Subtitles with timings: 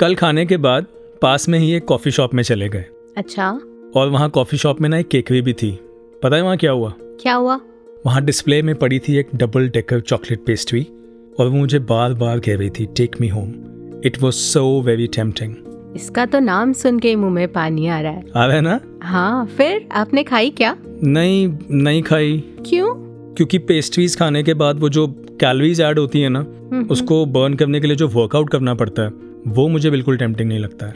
[0.00, 0.86] कल खाने के बाद
[1.22, 2.84] पास में ही एक कॉफ़ी शॉप में चले गए।
[3.16, 3.60] अच्छा।
[3.96, 5.70] और वहाँ कॉफ़ी शॉप में ना एक केकरी भी थी।
[6.22, 6.92] पता है वहाँ क्या हुआ?
[7.00, 7.60] क्या हुआ?
[8.06, 10.86] वहाँ डिस्प्ले में पड़ी थी एक डबल डेकर चॉकलेट पेस्ट्री
[11.40, 13.52] और वो मुझे बार बार कह रही थी take me home
[14.04, 15.54] it was so very tempting
[15.96, 18.80] इसका तो नाम सुन के मुँह में पानी आ रहा है। आ रहा है ना?
[19.02, 20.76] हाँ फिर आपने खाई क्या?
[21.02, 22.94] नहीं नहीं खाई। क्यों?
[23.34, 25.06] क्योंकि पेस्ट्रीज खाने के बाद वो जो
[25.40, 29.02] कैलोरीज ऐड होती है ना हम्म, उसको बर्न करने के लिए जो वर्कआउट करना पड़ता
[29.02, 30.92] है वो मुझे बिल्कुल टेम्पटिंग नहीं लगता है।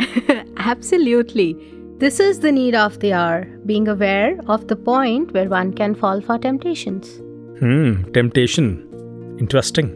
[0.70, 1.54] Absolutely.
[2.02, 5.94] This is the need of the hour, being aware of the point where one can
[6.02, 7.08] fall for temptations.
[7.62, 8.64] Hmm temptation
[9.40, 9.88] interesting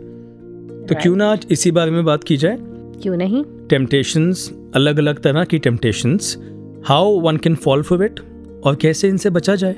[0.89, 2.59] तो क्यों ना आज इसी बारे में बात की जाए?
[3.03, 3.45] क्यों नहीं?
[3.69, 6.37] टेम्पटेशंस अलग अलग तरह की temptations
[6.85, 8.21] how one can fall for it
[8.65, 9.77] और कैसे इनसे बचा जाए?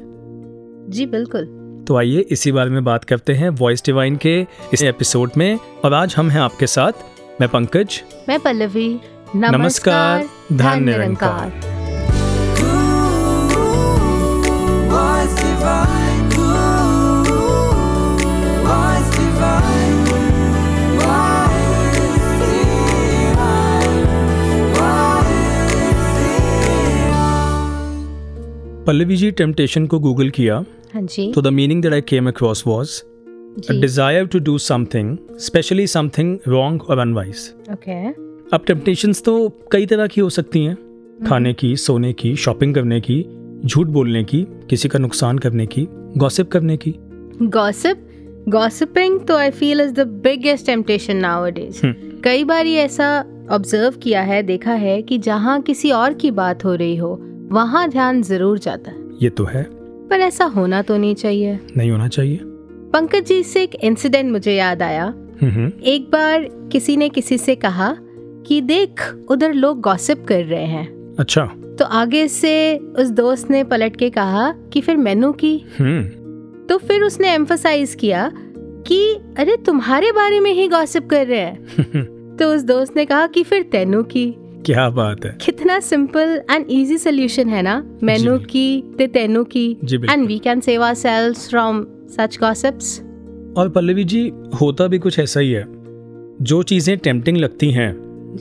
[0.88, 1.44] जी बिल्कुल।
[1.88, 5.94] तो आइए इसी बारे में बात करते हैं वॉइस डिवाइन के इस एपिसोड में और
[5.94, 6.92] आज हम हैं आपके साथ
[7.40, 9.00] मैं पंकज। मैं पल्लवी।
[9.36, 11.50] नमस्कार, धन निरंकार।
[28.86, 30.54] पल्लवी जी टेम्पटेशन को गूगल किया।
[30.94, 33.02] हाँ जी। तो the meaning that I came across was
[33.58, 38.04] desire to do something especially something wrong और अनवाइज ओके
[38.52, 40.76] अब टेम्पटेशंस तो कई तरह की हो सकती हैं।
[41.26, 43.22] खाने की सोने की शॉपिंग करने की
[43.66, 46.94] झूठ बोलने की किसी का नुकसान करने की गॉसिप करने की।
[47.42, 48.02] गॉसिप
[48.48, 52.20] गॉसिपिंग तो I feel is the biggest temptation nowadays hmm.
[52.24, 53.08] कई बार ये ऐसा
[53.50, 57.18] ऑब्ज़र्व किया है देखा है कि जहाँ किसी और की बात हो रही हो
[57.52, 59.62] वहाँ ध्यान ज़रूर जाता है। ये तो है।
[60.10, 62.40] पर ऐसा होना तो नहीं चाहिए। नहीं होना चाहिए।
[62.96, 65.14] पंकज जी से एक इंसिडेंट मुझे याद आया।
[65.84, 67.96] एक बार किसी ने किसी से कहा
[68.46, 71.44] कि देख उधर लोग गॉसिप कर रहे हैं। अच्छा।
[71.78, 76.02] तो आगे से उस दोस्त ने पलट के कहा कि फिर मैनू की। हम्म।
[76.66, 78.32] तो फिर उसने एम्फोसाइज किया
[78.86, 81.64] कि अरे तुम्हारे बारे में ही गॉसिप कर रहे हैं।
[82.38, 86.66] तो उस दोस्त ने कहा कि फिर तेनू की। क्या बात है। कितना सिंपल एंड
[86.70, 91.86] इजी सोल्यूशन है ना मेनू की ते तेनू की। And we can save ourselves from
[92.10, 92.98] such gossips
[93.58, 94.20] और पल्लवी जी
[94.60, 95.64] होता भी कुछ ऐसा ही है।
[96.42, 97.92] जो चीज़ें टेम्पटिंग लगती हैं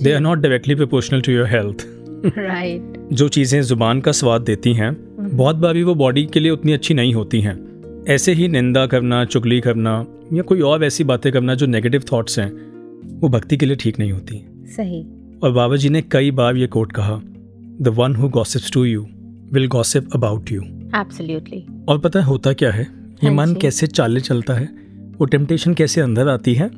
[0.04, 1.86] they are not directly proportional to your health
[2.28, 6.74] right जो चीज़ें ज़ुबान का स्वाद देती हैं बहुत बारी वो बॉडी के लिए उतनी
[6.74, 7.56] अच्छी नहीं होती हैं।
[8.10, 12.40] ऐसे ही निंदा करना चुगली करना या कोई और ऐसी बातें करना जो नेगेटिव थॉट्स
[12.40, 12.52] हैं
[13.22, 15.02] वो भक्ति के लिए ठीक नहीं होती। सही।
[15.44, 17.20] और बाबा जी ने कई बार ये कोट कहा
[17.82, 19.06] the one who gossips to you
[19.54, 20.62] will gossip about you
[20.96, 22.88] absolutely और पता है होता क्या है?
[23.24, 24.66] ये हाँ मन कैसे चाले चलता है?
[25.18, 26.70] वो टेम्पटेशन कैसे अंदर आती है?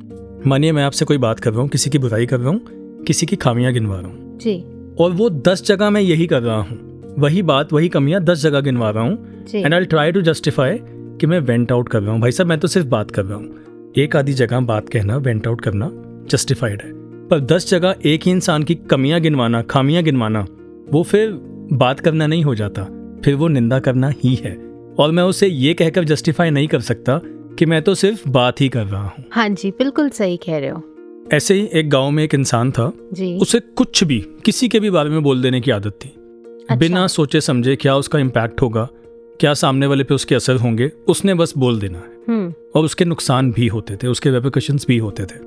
[0.46, 2.60] मानिए मैं आपसे कोई बात कर रहा हूँ किसी की बुराई कर रहा हूँ
[3.04, 4.64] किसी की खामियाँ गिनवा रहा हूँ। जी।
[5.00, 8.60] और वो दस जगह मैं यही कर रहा हूँ। वही बात वही कमियाँ दस जगह
[8.60, 10.78] गिनवा रहा हूँ। And I try to justify
[11.20, 13.38] कि मैं वेंट आउट कर रहा हूँ। भाई साहब मैं तो सिर्फ़ बात कर रहा
[13.38, 15.90] हूँ। एक आधी जगह बात कहना वेंट आउट करना
[16.30, 16.92] जस्टिफाइड है।
[17.28, 20.46] पर दस जगह एक ही इंसान की कमियाँ गिनवाना खामियाँ गिनवाना
[20.92, 21.30] वो फिर
[21.72, 22.82] बात करना नहीं हो जाता।
[23.24, 24.67] फिर वो निंदा करना ही है।
[24.98, 27.20] और मैं उसे ये कहकर जस्टिफाई नहीं कर सकता
[27.58, 30.70] कि मैं तो सिर्फ़ बात ही कर रहा हूँ। हाँ जी बिल्कुल सही कह रहे
[30.70, 30.82] हो।
[31.32, 34.90] ऐसे ही एक गाँव में एक इंसान था। जी। उसे कुछ भी किसी के भी
[34.90, 38.88] बारे में बोल देने की आदत थी। अच्छा। बिना सोचे समझे क्या उसका इम्पैक्ट होगा
[39.40, 43.04] क्या सामने वाले पे उसके असर होंगे उसने बस बोल देना है। हम्म। और उसके
[43.04, 45.38] नुकसान भी होते थे उसके रेपिकशंस भी होते थे।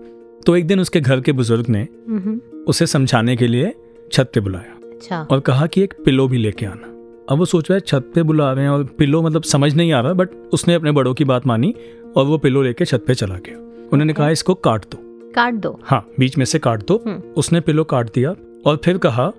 [0.45, 3.73] तो एक दिन उसके घर के बुज़ुर्ग ने हम्म, उसे समझाने के लिए
[4.11, 6.90] छत पे बुलाया अच्छा। और कहा कि एक पिलो भी लेके आना।
[7.31, 9.91] अब वो सोच रहा है छत पे बुला रहे हैं और पिलो मतलब समझ नहीं
[9.93, 11.73] आ रहा बट उसने अपने बड़ों की बात मानी
[12.17, 13.57] और वो पिलो लेके छत पे चला गया।
[13.93, 14.97] उन्होंने कहा इसको काट दो।
[15.35, 15.79] काट दो?
[15.83, 19.31] हाँ बीच में से काट दो। हम्म। उसने पिलो काट दिया और फिर कहा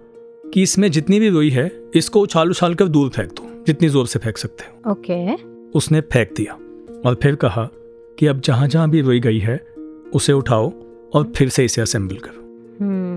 [0.55, 4.07] कि इसमें जितनी भी रुई है इसको उछाल उछाल कर दूर फेंक दो जितनी ज़ोर
[4.07, 5.35] से फेंक सकते हो। ओके।
[5.79, 6.53] उसने फेंक दिया
[7.07, 7.69] और फिर कहा
[8.19, 9.57] कि अब जहाँ जहाँ भी रुई गई है
[10.15, 10.73] उसे उठाओ
[11.15, 12.41] और फिर से इसे असेंबल करो।
[12.81, 13.12] हम्म।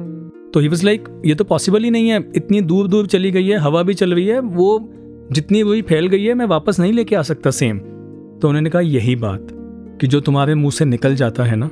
[0.56, 3.48] तो ही वॉज़ लाइक ये तो पॉसिबल ही नहीं है, इतनी दूर दूर चली गई
[3.48, 4.90] है, हवा भी चल रही है, वो
[5.32, 8.82] जितनी रुई फैल गई है, मैं वापस नहीं लेके आ सकता सेम तो उन्होंने कहा,
[8.82, 9.48] यही बात,
[10.02, 11.66] कि जो तुम्हारे मुँह से निकल जाता है ना,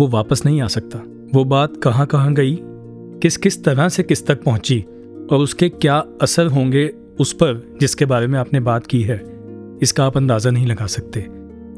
[0.00, 0.98] वो वापस नहीं आ सकता।
[1.34, 2.58] वो बात कहाँ कहाँ गई?
[3.22, 4.80] किस किस तरह से किस तक पहुँची?
[5.32, 9.22] और उसके क्या असर होंगे उस पर, जिसके बारे में आपने बात की है,
[9.82, 11.26] इसका आप अंदाज़ा नहीं लगा सकते।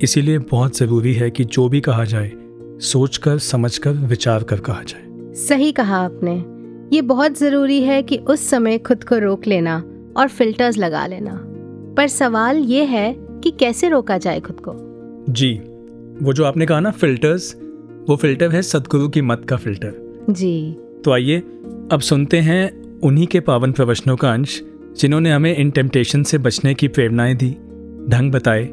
[0.02, 2.32] इसीलिए बहुत ज़रूरी है कि जो भी कहा जाए
[2.80, 5.05] सोच कर समझ कर विचार कर कहा जाए।
[5.36, 6.34] सही कहा आपने।
[6.96, 9.76] ये बहुत ज़रूरी है कि उस समय खुद को रोक लेना
[10.16, 11.40] और फिल्टर्स लगा लेना।
[11.96, 14.72] पर सवाल ये है कि कैसे रोका जाए खुद को?
[15.32, 15.54] जी
[16.24, 17.54] वो जो आपने कहा ना फिल्टर्स
[18.08, 21.38] वो फ़िल्टर है सदगुरु की मत का फ़िल्टर जी। तो आइए
[21.92, 24.62] अब सुनते हैं उन्हीं के पावन प्रवचनों का अंश
[24.98, 27.50] जिन्होंने हमें इन टेम्पटेशन से बचने की प्रेरणाएँ दी।
[28.08, 28.68] ढंग बताए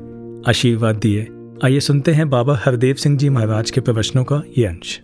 [0.47, 1.27] आशीर्वाद दिए।
[1.65, 4.99] आइए सुनते हैं बाबा हरदेव सिंह जी महाराज के प्रवचनों का ये अंश।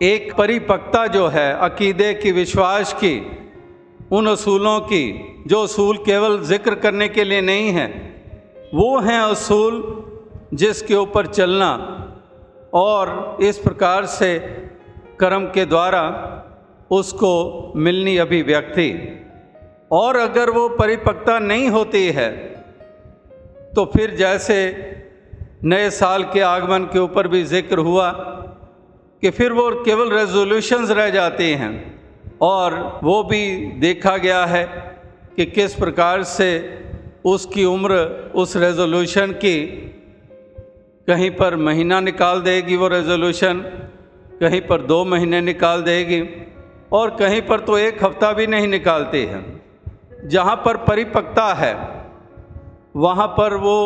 [0.00, 3.14] एक परिपक्ता जो है, अकीदे की, विश्वास की,
[4.12, 5.04] उन असूलों की,
[5.46, 7.86] जो असूल केवल ज़िक्र करने के लिए नहीं है,
[8.74, 9.78] वो हैं असूल
[10.54, 11.70] जिसके ऊपर चलना
[12.74, 14.38] और इस प्रकार से
[15.20, 16.02] कर्म के द्वारा
[16.90, 18.90] उसको मिलनी अभिव्यक्ति।
[19.92, 22.30] और अगर वो परिपक्ता नहीं होती है
[23.74, 24.56] तो फिर जैसे
[25.64, 28.10] नए साल के आगमन के ऊपर भी ज़िक्र हुआ
[29.22, 32.00] कि फिर वो केवल रेजोल्यूशंस रह जाते हैं
[32.40, 34.64] और वो भी देखा गया है
[35.36, 36.78] कि किस प्रकार से
[37.24, 37.94] उसकी उम्र
[38.34, 39.66] उस रेजोल्यूशन की
[41.06, 43.60] कहीं पर महीना निकाल देगी वो रेजोल्यूशन
[44.40, 46.22] कहीं पर दो महीने निकाल देगी
[46.92, 49.62] और कहीं पर तो एक हफ़्ता भी नहीं निकालते हैं।
[50.28, 51.74] जहाँ पर परिपक्ता है,
[52.96, 53.78] वहाँ पर वो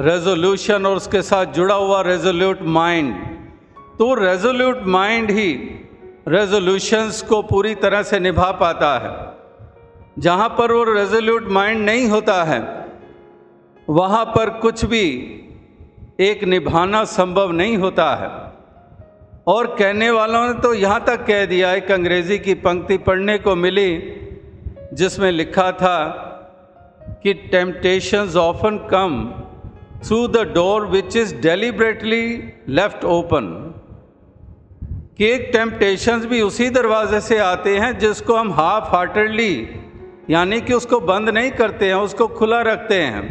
[0.00, 3.31] रेजोल्यूशन और उसके साथ जुड़ा हुआ रेजोल्यूट माइंड
[4.02, 5.50] तो रेजोल्यूट माइंड ही
[6.28, 12.42] रेजोल्यूशंस को पूरी तरह से निभा पाता है। जहाँ पर वो रेजोल्यूट माइंड नहीं होता
[12.44, 12.58] है,
[13.88, 15.04] वहाँ पर कुछ भी
[16.20, 18.30] एक निभाना संभव नहीं होता है।
[19.46, 23.54] और कहने वालों ने तो यहाँ तक कह दिया, एक अंग्रेज़ी की पंक्ति पढ़ने को
[23.56, 23.90] मिली,
[24.92, 25.98] जिसमें लिखा था
[27.22, 29.24] कि temptations often come
[30.04, 32.24] through the door which is deliberately
[32.70, 33.71] left open
[35.22, 39.54] कि एक टेम्पटेशंस भी उसी दरवाजे से आते हैं जिसको हम हाफ़ हार्टेडली
[40.30, 43.22] यानी कि उसको बंद नहीं करते हैं, उसको खुला रखते हैं।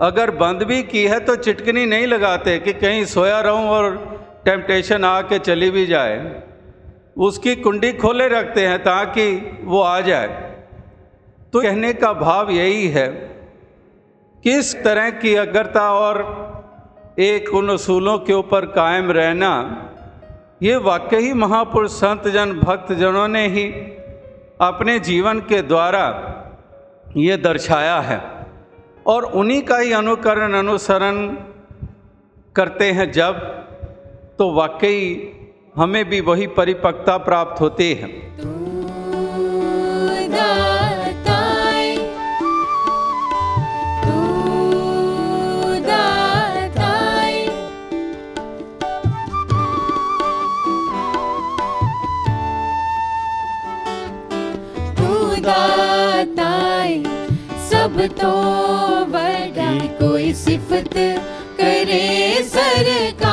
[0.00, 3.98] अगर बंद भी की है तो चिटकनी नहीं लगाते कि कहीं सोया रहूँ और
[4.44, 6.16] टेम्पटेशन आके चली भी जाए।
[7.18, 9.28] उसकी कुंडी खोले रखते हैं ताकि
[9.64, 10.26] वो आ जाए।
[11.52, 13.06] तो कहने का भाव यही है,
[14.44, 16.24] किस तरह की अग्रता और
[17.20, 19.52] एक उन असूलों के ऊपर कायम रहना
[20.62, 23.64] ये वाकई महापुरुष संत जन भक्त जनों ने ही
[24.60, 26.02] अपने जीवन के द्वारा
[27.16, 28.20] ये दर्शाया है
[29.06, 31.26] और उन्हीं का ही अनुकरण अनुसरण
[32.56, 33.38] करते हैं जब
[34.38, 35.00] तो वाकई
[35.76, 38.08] हमें भी वही परिपक्वता प्राप्त होती है।
[55.42, 57.02] दाताय
[57.70, 58.32] सब तो
[59.14, 59.70] बड़ा
[60.00, 60.94] कोई सिफत
[61.60, 62.08] करे
[62.54, 63.29] सरकार।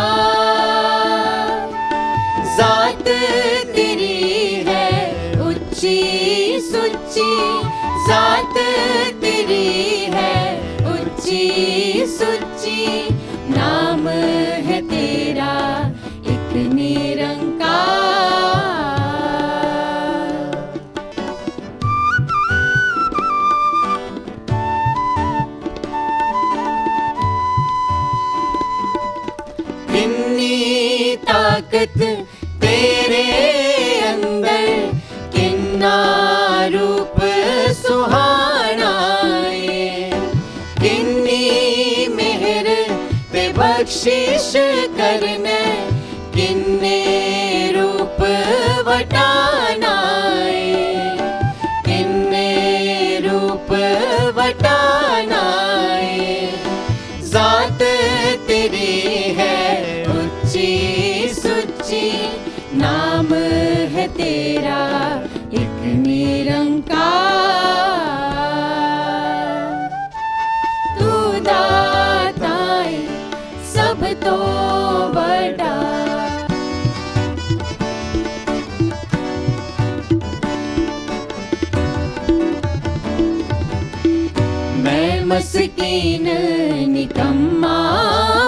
[86.95, 87.77] निकम्मा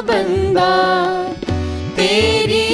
[0.10, 0.72] बंदा
[1.98, 2.69] तेरी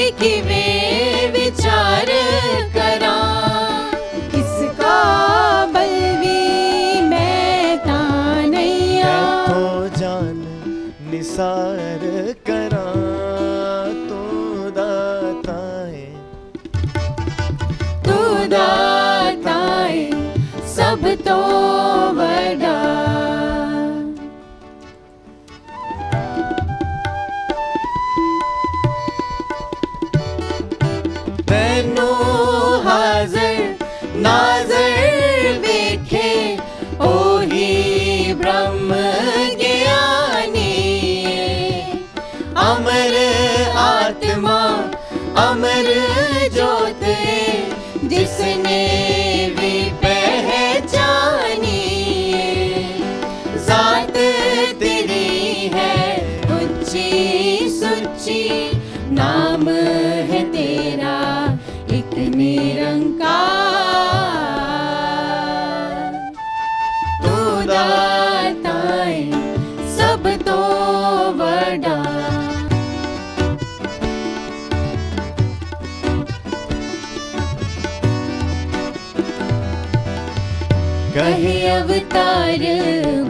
[82.15, 83.24] कहे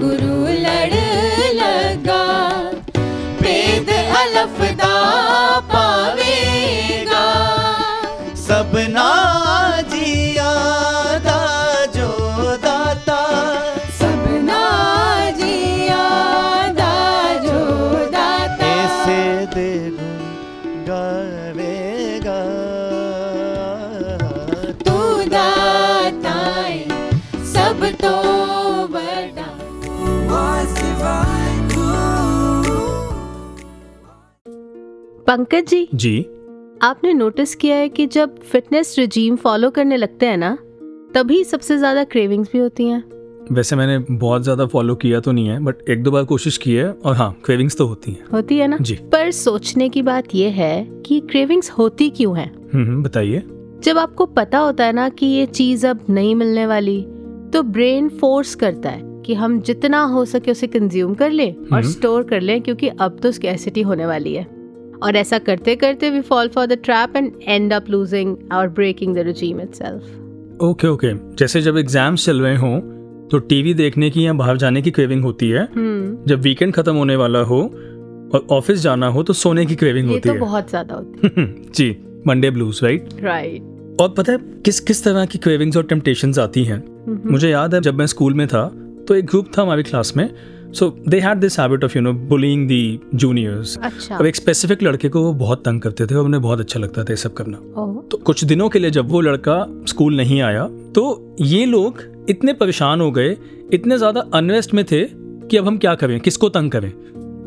[35.36, 36.20] पंकज जी जी।
[36.82, 40.58] आपने नोटिस किया है कि जब फिटनेस रिजीम फॉलो करने लगते हैं ना
[41.15, 43.04] तभी सबसे ज़्यादा क्रेविंग्स भी होती हैं।
[43.51, 46.74] वैसे मैंने बहुत ज़्यादा फॉलो किया तो नहीं है बट एक दो बार कोशिश की
[46.74, 48.77] है और हाँ क्रेविंग्स तो होती हैं। होती है ना?
[48.77, 52.51] जी। पर सोचने की बात यह है कि क्रेविंग्स होती क्यों हैं?
[52.74, 53.44] हम्म हम्म, बताइए।
[53.84, 57.01] जब आपको पता होता है ना कि ये चीज़ अब नहीं मिलने वाली
[57.54, 61.72] तो ब्रेन फोर्स करता है कि हम जितना हो सके उसे कंज्यूम कर लें और
[61.72, 64.55] हम्म। स्टोर कर लें क्योंकि अब तो स्कैसिटी होने वाली है।
[65.04, 69.16] और ऐसा करते करते we fall for the trap and end up losing और breaking
[69.16, 70.02] the regime itself.
[70.64, 72.80] Okay okay जैसे जब एग्ज़ाम्स चल रहे हों
[73.32, 76.96] तो टीवी देखने की या बाहर जाने की क्रेविंग होती है। हम्म जब वीकेंड खत्म
[76.96, 77.62] होने वाला हो
[78.34, 81.30] और ऑफ़िस जाना हो तो सोने की क्रेविंग ये होती तो है। बहुत ज़्यादा होती
[81.38, 81.98] है। जी
[82.28, 86.64] मंडे ब्लूज राइट राइट और पता है किस किस तरह की क्रेविंग्स और टेम्पटेशंस आती
[86.64, 86.84] हैं?
[87.32, 88.68] मुझे याद है जब मैं स्कूल में था
[89.08, 90.30] तो एक ग्रुप था हमारी क्लास में
[90.75, 94.84] so they had this habit of you know bullying the juniors अच्छा। अब एक स्पेसिफिक
[94.84, 97.34] लड़के को वो बहुत तंग करते थे और उन्हें बहुत अच्छा लगता था ये सब
[97.34, 101.65] करना। ओह तो कुछ दिनों के लिए जब वो लड़का स्कूल नहीं आया तो ये
[101.65, 103.36] लोग इतने परेशान हो गए
[103.74, 105.03] इतने ज़्यादा अनवेस्ट में थे
[105.50, 106.91] कि अब हम क्या करें किसको तंग करें?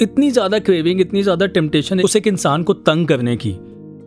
[0.02, 3.50] इतनी ज़्यादा क्रेविंग इतनी ज़्यादा टेम्पटेशन उस एक इंसान को तंग करने की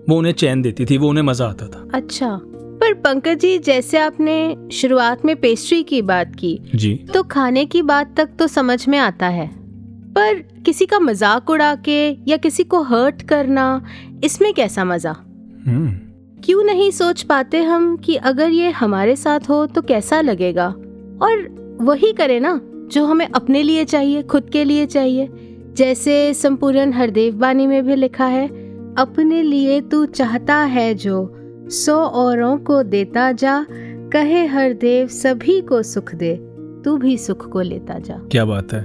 [0.09, 2.29] वो उन्हें चैन देती थी वो उन्हें मज़ा आता था। अच्छा।
[2.81, 7.81] पर पंकज जी जैसे आपने शुरुआत में पेस्ट्री की बात की जी। तो खाने की
[7.81, 9.47] बात तक तो समझ में आता है।
[10.13, 10.33] पर
[10.65, 13.65] किसी का मज़ाक उड़ा के या किसी को हर्ट करना
[14.23, 15.11] इसमें कैसा मज़ा?
[15.67, 15.89] हम्म।
[16.43, 20.67] क्यों नहीं सोच पाते हम कि अगर ये हमारे साथ हो तो कैसा लगेगा?
[21.21, 25.29] और वही करे ना जो हमें अपने लिए चाहिए खुद के लिए चाहिए।
[25.77, 28.47] जैसे संपूर्ण हरदेव बानी में भी लिखा है
[28.97, 31.21] अपने लिए तू चाहता है जो
[31.71, 33.65] सौ औरों को देता जा
[34.13, 36.33] कहे हरदेव सभी को सुख दे
[36.85, 38.81] तू भी सुख को लेता जा। क्या बात है।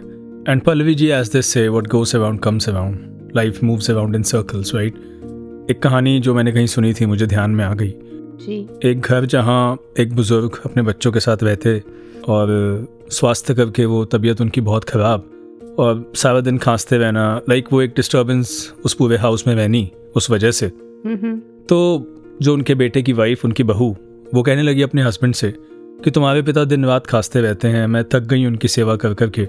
[0.48, 4.22] And Pallavi ji as this say what goes around comes around life moves around in
[4.22, 4.96] circles right
[5.70, 7.94] एक कहानी जो मैंने कहीं सुनी थी मुझे ध्यान में आ गई।
[8.36, 11.82] जी। एक घर जहाँ एक बुज़ुर्ग अपने बच्चों के साथ रहते
[12.28, 12.48] और
[13.10, 17.90] स्वास्थ्य करके वो तबीयत उनकी बहुत ख़राब और सारा दिन खांसते रहना लाइक वो एक
[17.90, 21.38] डिस्टर्बेंस उस पूरे हाउस में रहनी उस वजह से। हम्म।
[21.68, 22.12] तो
[22.42, 23.96] जो उनके बेटे की वाइफ उनकी बहू
[24.34, 25.52] वो कहने लगी अपने हस्बैंड से
[26.04, 29.30] कि तुम्हारे पिता दिन रात खांसते रहते हैं मैं थक गई उनकी सेवा कर कर
[29.38, 29.46] के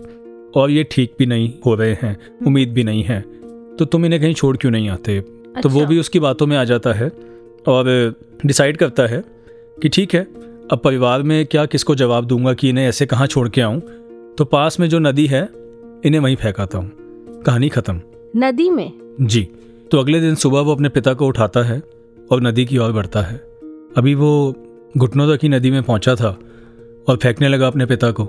[0.60, 2.18] और ये ठीक भी नहीं हो रहे हैं
[2.48, 3.20] उम्मीद भी नहीं है
[3.80, 6.48] तो तुम इन्हें कहीं छोड़ क्यों नहीं आते अच्छा। तो वो अच्छा। भी उसकी बातों
[6.48, 7.10] में आ जाता है
[7.68, 7.86] और
[8.46, 9.24] डिसाइड करता है
[9.82, 10.24] कि ठीक है
[10.72, 13.80] अब परिवार में क्या किसको जवाब दूँगा कि इन्हें ऐसे कहाँ छोड़ के आऊँ
[14.38, 15.44] तो पास में जो नदी है
[16.06, 18.02] इन्हें वहीं फेंकाता हूँ कहानी ख़त्म
[18.38, 18.92] नदी में
[19.22, 19.48] जी
[19.92, 21.82] तो अगले दिन सुबह वो अपने पिता को उठाता है
[22.32, 23.38] और नदी की ओर बढ़ता है।
[23.98, 24.56] अभी वो
[24.98, 26.38] घुटनों तक ही नदी में पहुँचा था
[27.08, 28.26] और फेंकने लगा अपने पिता को।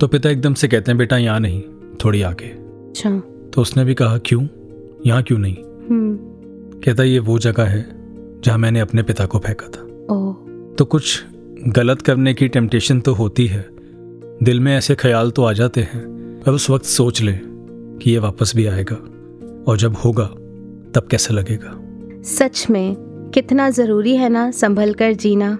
[0.00, 1.62] तो पिता एकदम से कहते हैं बेटा यहाँ नहीं
[2.04, 3.10] थोड़ी आगे। अच्छा।
[3.54, 4.46] तो उसने भी कहा क्यों?
[5.06, 5.56] यहाँ क्यों नहीं?
[5.90, 6.16] हम्म।
[6.80, 7.84] कहता ये वो जगह है
[8.44, 9.82] जहाँ मैंने अपने पिता को फेंका था।
[10.78, 11.24] तो कुछ
[11.68, 13.64] गलत करने की टेम्पटेशन तो होती है।
[14.42, 16.04] दिल में ऐसे ख्याल तो आ जाते हैं
[16.46, 18.96] पर उस वक्त सोच ले कि ये वापस भी आएगा
[19.68, 20.26] और जब होगा
[20.94, 21.78] तब कैसा लगेगा।
[22.22, 25.58] सच में कितना ज़रूरी है ना संभल कर जीना।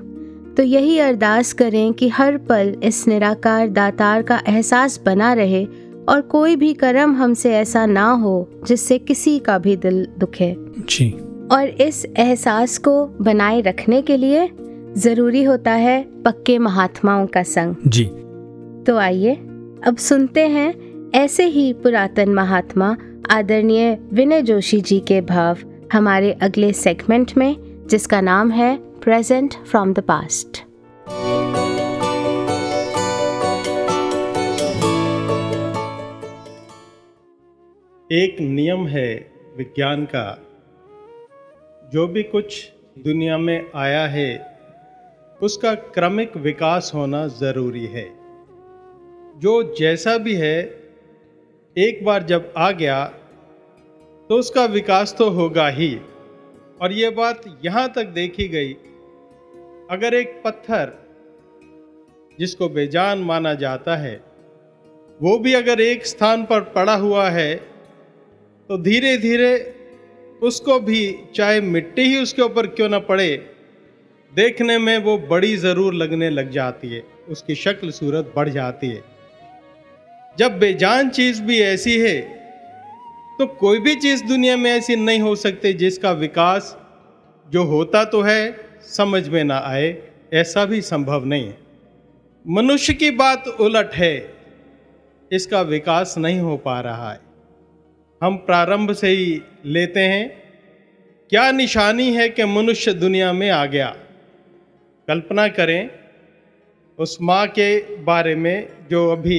[0.57, 5.65] तो यही अरदास करें कि हर पल इस निराकार दातार का एहसास बना रहे
[6.09, 10.55] और कोई भी कर्म हमसे ऐसा ना हो जिससे किसी का भी दिल दुखे।
[10.89, 11.11] जी।
[11.53, 14.51] और इस एहसास को बनाए रखने के लिए
[14.97, 18.05] ज़रूरी होता है पक्के महात्माओं का संग। जी।
[18.85, 19.35] तो आइए
[19.87, 20.75] अब सुनते हैं
[21.15, 22.97] ऐसे ही पुरातन महात्मा
[23.31, 25.59] आदरणीय विनय जोशी जी के भाव।
[25.93, 30.63] हमारे अगले सेगमेंट में, जिसका नाम है प्रेजेंट फ्रॉम द पास्ट
[38.13, 40.43] एक नियम है विज्ञान का।
[41.93, 44.59] जो भी कुछ दुनिया में आया है,
[45.43, 48.11] उसका क्रमिक विकास होना ज़रूरी है।
[49.39, 50.83] जो जैसा भी है,
[51.79, 53.13] एक बार जब आ गया
[54.31, 55.95] तो उसका विकास तो होगा ही।
[56.83, 58.73] और ये बात यहाँ तक देखी गई।
[59.91, 60.93] अगर एक पत्थर,
[62.39, 64.15] जिसको बेजान माना जाता है,
[65.21, 67.55] वो भी अगर एक स्थान पर पड़ा हुआ है
[68.71, 69.53] तो धीरे धीरे
[70.43, 73.37] उसको भी, चाहे मिट्टी ही उसके ऊपर क्यों ना पड़े,
[74.33, 79.03] देखने में वो बड़ी ज़रूर लगने लग जाती है। उसकी शक्ल, सूरत बढ़ जाती है।
[80.37, 82.36] जब बेजान चीज़ भी ऐसी है
[83.39, 86.77] तो कोई भी चीज़ दुनिया में ऐसी नहीं हो सकती जिसका विकास
[87.49, 89.97] जो होता तो है, समझ में ना आए,
[90.35, 91.59] ऐसा भी संभव नहीं है।
[92.45, 94.35] मनुष्य की बात उलट है,
[95.33, 97.21] इसका विकास नहीं हो पा रहा है।
[98.23, 100.29] हम प्रारंभ से ही लेते हैं,
[101.31, 103.95] क्या निशानी है कि मनुष्य दुनिया में आ गया?
[105.09, 105.91] कल्पना करें,
[106.99, 109.39] उस माँ के बारे में जो अभी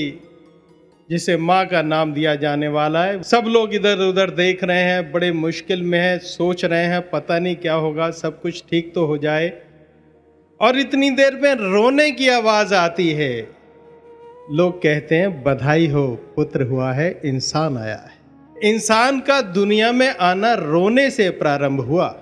[1.10, 5.12] जिसे माँ का नाम दिया जाने वाला है। सब लोग इधर उधर देख रहे हैं,
[5.12, 9.06] बड़े मुश्किल में हैं, सोच रहे हैं, पता नहीं क्या होगा, सब कुछ ठीक तो
[9.06, 9.62] हो जाए।
[10.62, 13.50] और इतनी देर में रोने की आवाज़ आती है।
[14.52, 18.18] लोग कहते हैं, बधाई हो, पुत्र हुआ है, इंसान आया है।
[18.64, 22.22] इंसान का दुनिया में आना रोने से प्रारंभ हुआ।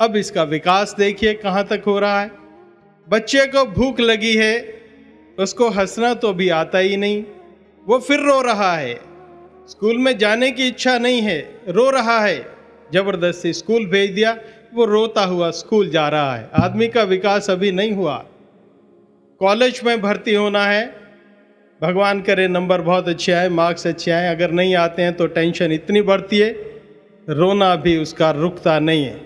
[0.00, 2.30] अब इसका विकास देखिए कहाँ तक हो रहा है।
[3.08, 4.74] बच्चे को भूख लगी है,
[5.38, 7.24] उसको हंसना तो भी आता ही नहीं।
[7.88, 8.94] वो फिर रो रहा है।
[9.68, 12.46] स्कूल में जाने की इच्छा नहीं है। रो रहा है।
[12.92, 14.38] ज़बरदस्ती स्कूल भेज दिया।
[14.74, 18.26] वो रोता हुआ स्कूल जा रहा है। आदमी का विकास अभी नहीं हुआ।
[19.40, 20.94] कॉलेज में भर्ती होना है।
[21.82, 25.72] भगवान करे, नंबर बहुत अच्छे आए, मार्क्स अच्छे आए। अगर नहीं आते हैं तो टेंशन
[25.72, 26.50] इतनी बढ़ती है।
[27.28, 29.20] रोना भी उसका रुकता नहीं है।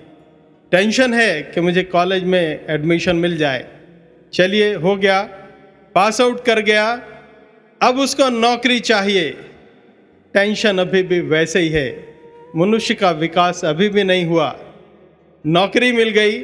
[0.70, 3.68] टेंशन है कि मुझे कॉलेज में एडमिशन मिल जाए।
[4.32, 5.22] चलिए, हो गया।
[5.94, 7.02] पास आउट कर गया।
[7.82, 9.30] अब उसको नौकरी चाहिए।
[10.34, 12.14] टेंशन अभी भी वैसे ही है।
[12.56, 14.58] मनुष्य का विकास अभी भी नहीं हुआ।
[15.46, 16.38] नौकरी मिल गई।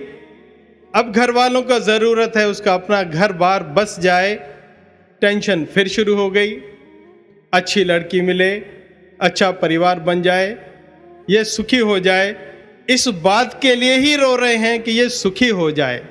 [0.94, 4.35] अब घर वालों का ज़रूरत है उसका अपना घर बार बस जाए।
[5.20, 6.53] टेंशन फिर शुरू हो गई।
[7.53, 8.57] अच्छी लड़की मिले
[9.20, 10.57] अच्छा परिवार बन जाए,
[11.31, 12.37] ये सुखी हो जाए।
[12.90, 16.05] इस बात के लिए ही रो रहे हैं कि ये सुखी हो जाए।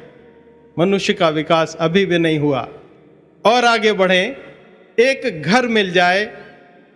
[0.80, 2.70] मनुष्य का विकास अभी भी नहीं हुआ।
[3.46, 4.45] और आगे बढ़ें।
[4.98, 6.34] एक घर मिल जाए,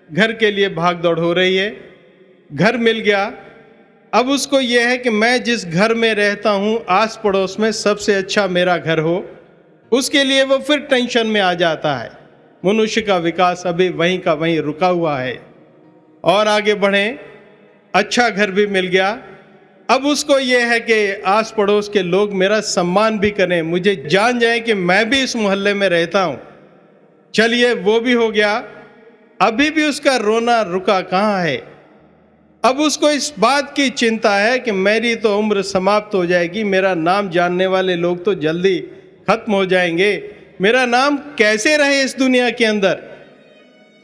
[0.10, 1.70] घर के लिए भाग दौड़ हो रही है।
[2.54, 3.34] घर मिल गया।
[4.14, 8.14] अब उसको यह है कि मैं जिस घर में रहता हूँ आस पड़ोस में सबसे
[8.14, 9.30] अच्छा मेरा घर हो,
[9.92, 12.12] उसके लिए वो फिर टेंशन में आ जाता है।
[12.66, 15.40] मनुष्य का विकास अभी वहीं का वहीं रुका हुआ है।
[16.24, 17.20] और आगे बढ़ें
[17.94, 19.10] अच्छा घर भी मिल गया।
[19.90, 24.40] अब उसको ये है कि आस पड़ोस के लोग मेरा सम्मान भी करें। मुझे जान
[24.40, 26.49] जाए कि मैं भी इस मोहल्ले में रहता हूँ।
[27.34, 28.68] चलिए, वो भी हो गया।
[29.42, 31.58] अभी भी उसका रोना रुका कहाँ है?
[32.66, 36.94] अब उसको इस बात की चिंता है कि मेरी तो उम्र समाप्त हो जाएगी, मेरा
[36.94, 38.80] नाम जानने वाले लोग तो जल्दी
[39.30, 40.30] खत्म हो जाएँगे।
[40.62, 43.00] मेरा नाम कैसे रहे इस दुनिया के अंदर?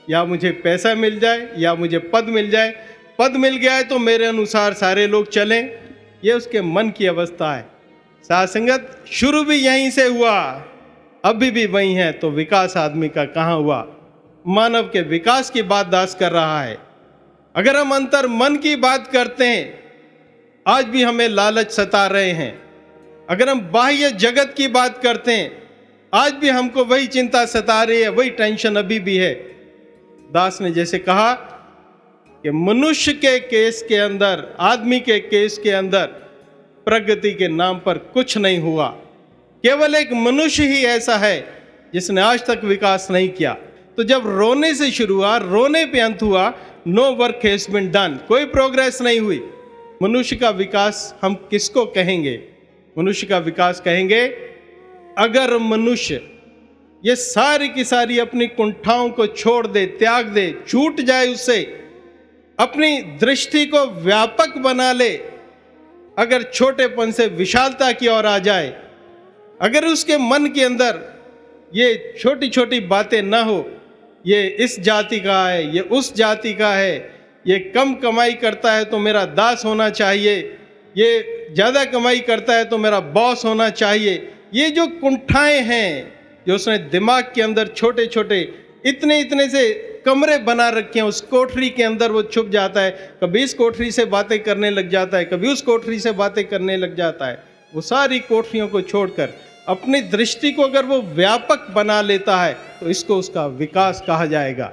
[0.10, 2.76] या मुझे पैसा मिल जाए, या मुझे पद मिल जाए।
[3.20, 5.78] पद मिल गया है तो मेरे अनुसार सारे लोग चलें।
[6.26, 7.66] ये उसके मन की अवस्था है।
[8.24, 10.66] सासंगत शुरू भी यहीं से हुआ।
[11.26, 13.88] अभी भी वही है तो विकास आदमी का कहाँ हुआ?
[14.48, 16.78] मानव के विकास की बात दास कर रहा है।
[17.56, 19.80] अगर हम अंतर मन की बात करते हैं,
[20.68, 22.62] आज भी हमें लालच सता रहे हैं।
[23.30, 25.64] अगर हम बाह्य जगत की बात करते हैं,
[26.14, 29.34] आज भी हमको वही चिंता सता रही है, वही टेंशन अभी भी है।
[30.32, 31.34] दास ने जैसे कहा
[32.44, 36.06] कि मनुष्य के केस के अंदर, आदमी के केस के अंदर
[36.86, 38.96] प्रगति के नाम पर कुछ नहीं हुआ।
[39.66, 41.38] केवल एक मनुष्य ही ऐसा है
[41.94, 43.54] जिसने आज तक विकास नहीं किया।
[43.98, 46.54] तो जब रोने से शुरू हुआ, रोने पे अंत हुआ
[46.88, 49.40] no work has been done कोई प्रोग्रेस नहीं हुई।
[50.04, 52.36] मनुष्य का विकास हम किसको कहेंगे?
[52.98, 54.26] मनुष्य का विकास कहेंगे,
[55.18, 56.22] अगर मनुष्य
[57.04, 61.62] ये सारी की सारी अपनी कुंठाओं को छोड़ दे, त्याग दे, छूट जाए उससे
[62.60, 65.14] अपनी दृष्टि को व्यापक बना ले,
[66.18, 68.74] अगर छोटेपन से विशालता की ओर आ जाए
[69.60, 71.00] अगर उसके मन के अंदर
[71.72, 73.66] ये छोटी छोटी बातें ना हो,
[74.26, 76.96] ये इस जाति का है, ये उस जाति का है,
[77.46, 80.36] ये कम कमाई करता है तो मेरा दास होना चाहिए,
[80.96, 86.14] ये ज़्यादा कमाई करता है तो मेरा बॉस होना चाहिए, ये जो कुंठाएँ हैं,
[86.48, 88.42] जो उसने दिमाग के अंदर छोटे छोटे
[88.86, 89.74] इतने इतने से
[90.06, 92.92] कमरे बना रखे हैं, उस कोठरी के अंदर वो छुप जाता है,
[93.24, 96.78] कभी इस कोठरी से बातें करने लग जाता है, कभी उस कोठरी से बातें करने
[96.78, 99.34] लग जाता है, वो सारी कोठरियों को छोड़कर
[99.68, 104.72] अपनी दृष्टि को अगर वो व्यापक बना लेता है तो इसको उसका विकास कहा जाएगा।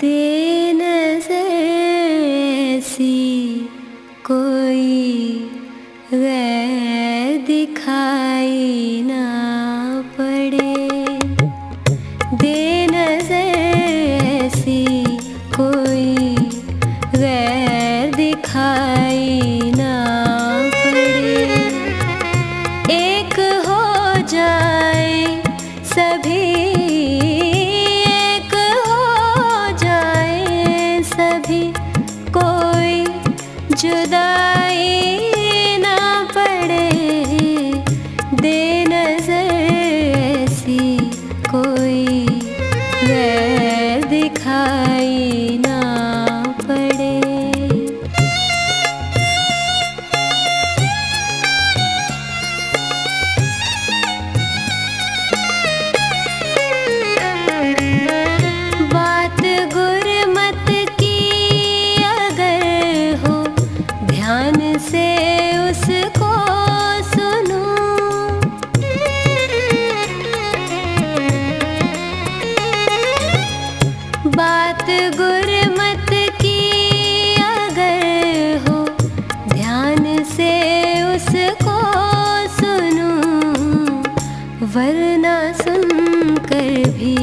[0.00, 0.80] देन
[4.26, 5.34] कोई
[6.12, 9.24] वे दिखाई ना
[10.18, 10.67] पड़े।
[74.88, 78.84] बात गुरमत की अगर हो
[79.48, 80.52] ध्यान से
[81.04, 81.76] उसको
[82.54, 83.10] सुनो
[84.74, 87.16] वरना सुनकर भी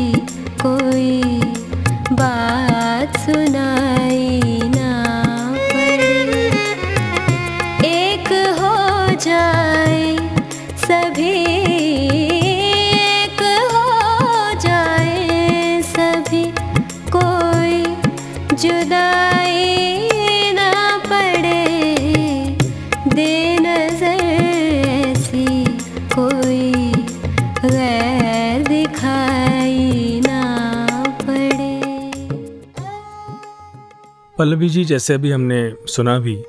[34.45, 36.43] पल्लवी जी जैसे अभी हमने सुना भी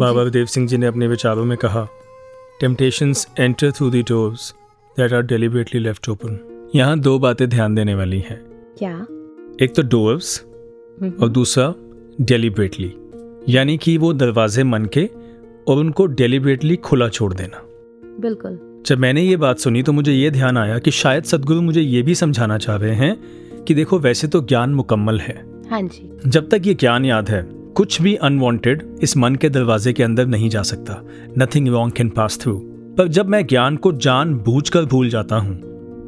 [0.00, 1.88] बाबा देव सिंह जी ने अपने विचारों में कहा
[2.60, 4.54] temptations enter through the doors
[4.96, 6.38] that are deliberately left open
[6.74, 8.40] यहाँ दो बातें ध्यान देने वाली हैं।
[8.78, 9.06] क्या?
[9.60, 10.42] एक तो डोर्स
[11.22, 11.74] और दूसरा
[12.20, 12.92] डेलिबरेटली
[13.48, 15.04] यानी कि वो दरवाजे मन के
[15.68, 17.62] और उनको डेलिबरेटली खुला छोड़ देना।
[18.20, 21.80] बिल्कुल। जब मैंने ये बात सुनी तो मुझे ये ध्यान आया कि शायद सदगुरु मुझे
[21.80, 26.10] ये भी समझाना चाह रहे हैं कि देखो वैसे तो ज्ञान मुकम्मल है। हाँ जी।
[26.26, 27.42] जब तक ये ज्ञान याद है,
[27.76, 31.02] कुछ भी अनवांटेड इस मन के दरवाजे के अंदर नहीं जा सकता।
[31.38, 32.58] Nothing wrong can pass through
[32.98, 35.60] पर जब मैं ज्ञान को जान बूझ कर भूल जाता हूँ,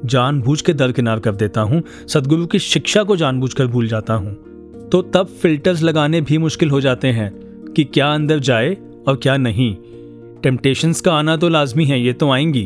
[0.05, 4.15] जान बूझ के दरकिनार कर देता हूँ, सदगुरु की शिक्षा को जानबूझ कर भूल जाता
[4.15, 4.35] हूँ
[4.93, 7.33] तो तब फिल्टर्स लगाने भी मुश्किल हो जाते हैं
[7.73, 8.77] कि क्या अंदर जाए
[9.09, 9.75] और क्या नहीं।
[10.43, 12.65] टेम्पटेशंस का आना तो लाजमी है, ये तो आएँगी,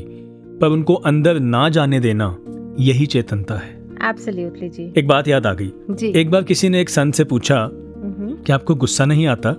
[0.61, 2.37] पर उनको अंदर ना जाने देना
[2.81, 6.81] यही चेतनता है। एब्सोल्युटली जी। एक बात याद आ गई। जी। एक बार किसी ने
[6.81, 9.53] एक संत से पूछा हम्म, कि आपको गुस्सा नहीं आता?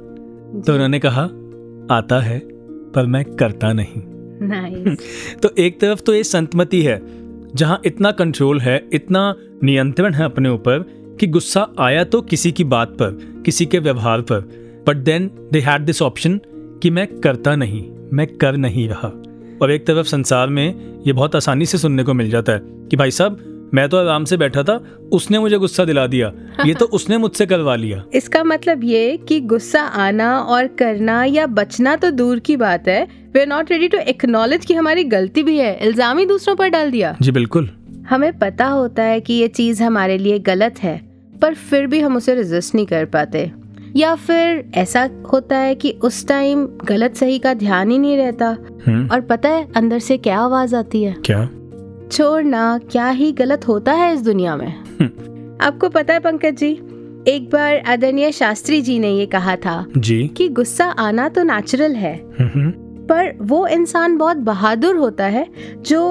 [0.68, 1.24] तो उन्होंने कहा
[1.96, 2.40] आता है
[2.96, 4.02] पर मैं करता नहीं।
[4.42, 5.00] नाइस
[5.44, 7.02] तो एक तरफ़ तो ये संतमति है
[7.56, 10.80] जहाँ इतना कंट्रोल है इतना नियंत्रण है अपने ऊपर
[11.20, 14.40] कि गुस्सा आया तो किसी की बात पर किसी के व्यवहार पर।
[14.88, 16.40] But then they had this option
[16.84, 19.24] कि मैं करता नहीं मैं कर नहीं रहा।
[19.62, 22.98] और एक तरफ़ संसार में ये बहुत आसानी से सुनने को मिल जाता है कि
[22.98, 24.76] भाई साहब मैं तो आराम से बैठा था
[25.14, 26.32] उसने मुझे गुस्सा दिला दिया।
[26.66, 31.48] ये तो उसने मुझसे करवा लिया। इसका मतलब ये कि गुस्सा आना और करना या
[31.48, 33.04] बचना तो दूर की बात है।
[33.34, 36.92] We not ready to acknowledge कि हमारी गलती भी है। इल्ज़ाम ही दूसरों पर डाल
[36.92, 37.70] दिया। जी बिल्कुल।
[38.10, 41.02] हमें पता होता है कि ये चीज़ हमारे लिए गलत है
[41.42, 43.52] पर फिर भी हम उसे रेजिस्ट नहीं कर पाते।
[43.96, 48.48] या फिर ऐसा होता है कि उस टाइम गलत सही का ध्यान ही नहीं रहता।
[48.88, 51.16] हम्म। और पता है अंदर से क्या आवाज़ आती है?
[51.26, 51.50] क्या?
[52.12, 54.72] छोड़ना क्या ही गलत होता है इस दुनिया में?
[55.62, 56.72] आपको पता है पंकज जी
[57.28, 61.92] एक बार आदरणीय शास्त्री जी ने ये कहा था जी। कि गुस्सा आना तो नेचुरल
[61.92, 62.70] है हम्म
[63.06, 66.02] पर वो इंसान बहुत बहादुर होता है जो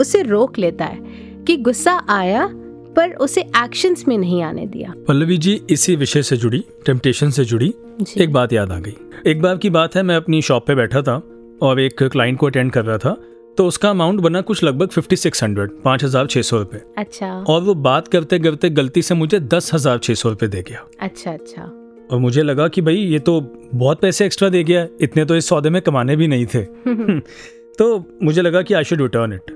[0.00, 0.98] उसे रोक लेता है
[1.46, 2.48] कि गुस्सा आया
[2.96, 7.44] पर उसे एक्शंस में नहीं आने दिया। पल्लवी जी इसी विषय से जुड़ी टेम्पटेशन से
[7.44, 7.74] जुड़ी
[8.18, 8.94] एक बात याद आ गई।
[9.26, 11.22] एक बार की बात है मैं अपनी शॉप पे बैठा था
[11.62, 13.16] और एक क्लाइंट को अटेंड कर रहा था।
[13.58, 17.28] तो उसका अमाउंट बना कुछ लगभग फिफ्टी सिक्स हंड्रेड पाँच हज़ार छः सौ रुपये अच्छा।
[17.48, 20.84] और वो बात करते करते गलती से मुझे दस हज़ार छः सौ रुपये दे गया।
[21.00, 21.62] अच्छा अच्छा।
[22.10, 23.40] और मुझे लगा कि भाई ये तो
[23.74, 26.62] बहुत पैसे एक्स्ट्रा दे गया इतने तो इस सौदे में कमाने भी नहीं थे।
[27.78, 29.50] तो मुझे लगा कि आई शुड रिटर्न इट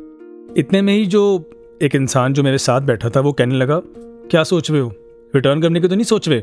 [0.59, 1.23] इतने में ही जो
[1.83, 3.81] एक इंसान जो मेरे साथ बैठा था वो कहने लगा
[4.31, 4.93] क्या सोच रहे हो?
[5.35, 6.41] रिटर्न करने की तो नहीं सोच रहे?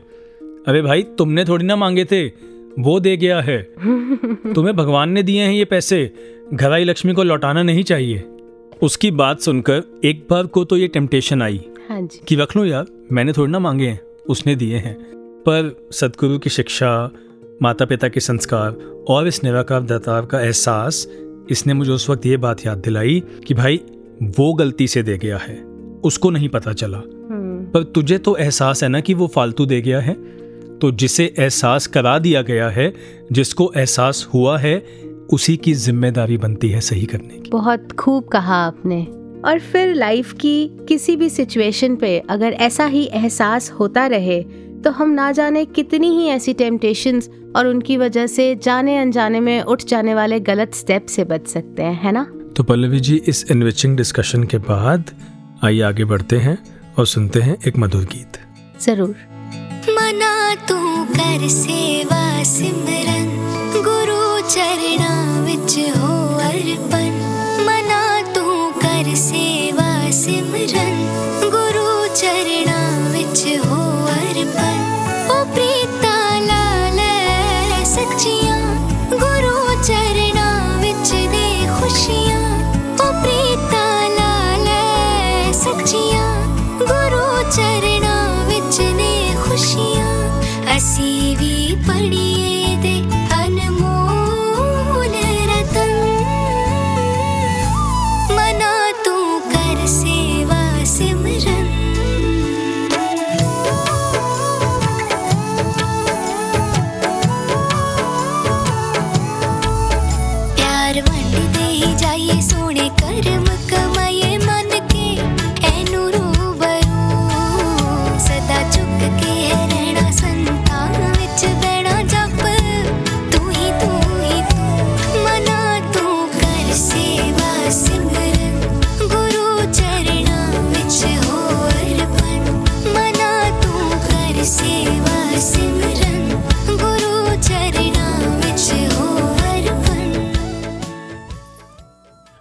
[0.67, 3.63] अरे भाई तुमने थोड़ी ना मांगे थे। वो दे गया है।
[4.53, 6.13] तुम्हें भगवान ने दिए हैं ये पैसे।
[6.53, 8.23] घराई लक्ष्मी को लौटाना नहीं चाहिए।
[8.81, 12.65] उसकी बात सुनकर एक बार को तो ये टेम्पटेशन आई। हाँ जी। कि रख लो
[12.65, 14.95] यार मैंने थोड़ी ना मांगे हैं उसने दिए हैं।
[15.45, 17.11] पर सदगुरु की शिक्षा
[17.61, 18.71] माता पिता के संस्कार
[19.07, 21.07] और इस निराकार दातार का एहसास
[21.49, 23.81] इसने मुझे उस वक्त ये बात याद दिलाई कि भाई
[24.21, 25.63] वो गलती से दे गया है।
[26.03, 29.81] उसको नहीं पता चला। हम्म, पर तुझे तो एहसास है ना कि वो फालतू दे
[29.81, 30.13] गया है?
[30.83, 32.93] तो जिसे एहसास करा दिया गया है
[33.31, 34.75] जिसको एहसास हुआ है
[35.31, 39.01] उसी की ज़िम्मेदारी बनती है सही करने की। बहुत खूब कहा आपने।
[39.45, 44.41] और फिर लाइफ की किसी भी सिचुएशन पे अगर ऐसा ही एहसास होता रहे
[44.83, 49.61] तो हम ना जाने कितनी ही ऐसी टेम्पटेशंस और उनकी वजह से जाने अनजाने में
[49.61, 52.27] उठ जाने वाले गलत स्टेप से बच सकते हैं है ना?
[52.57, 55.11] तो पल्लवी जी इस इन्विचिंग डिस्कशन के बाद
[55.63, 56.57] आइए आगे बढ़ते हैं
[56.97, 58.37] और सुनते हैं एक मधुर गीत।
[58.81, 59.15] ज़रूर।
[59.89, 63.29] मना तू कर सेवा सिमरन।
[63.87, 67.11] गुरु चरणा विच हो अर्पण।
[67.67, 70.95] मना तू कर सेवा सिमरन।
[71.55, 72.79] गुरु चरणा
[73.11, 74.79] विच हो अर्पण।
[75.31, 76.99] ओ प्रीता लाल
[77.83, 78.52] सच्चियां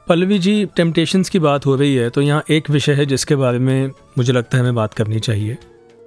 [0.08, 3.58] पल्लवी जी टेम्पटेशंस की बात हो रही है तो यहाँ एक विषय है जिसके बारे
[3.58, 5.58] में मुझे लगता है हमें बात करनी चाहिए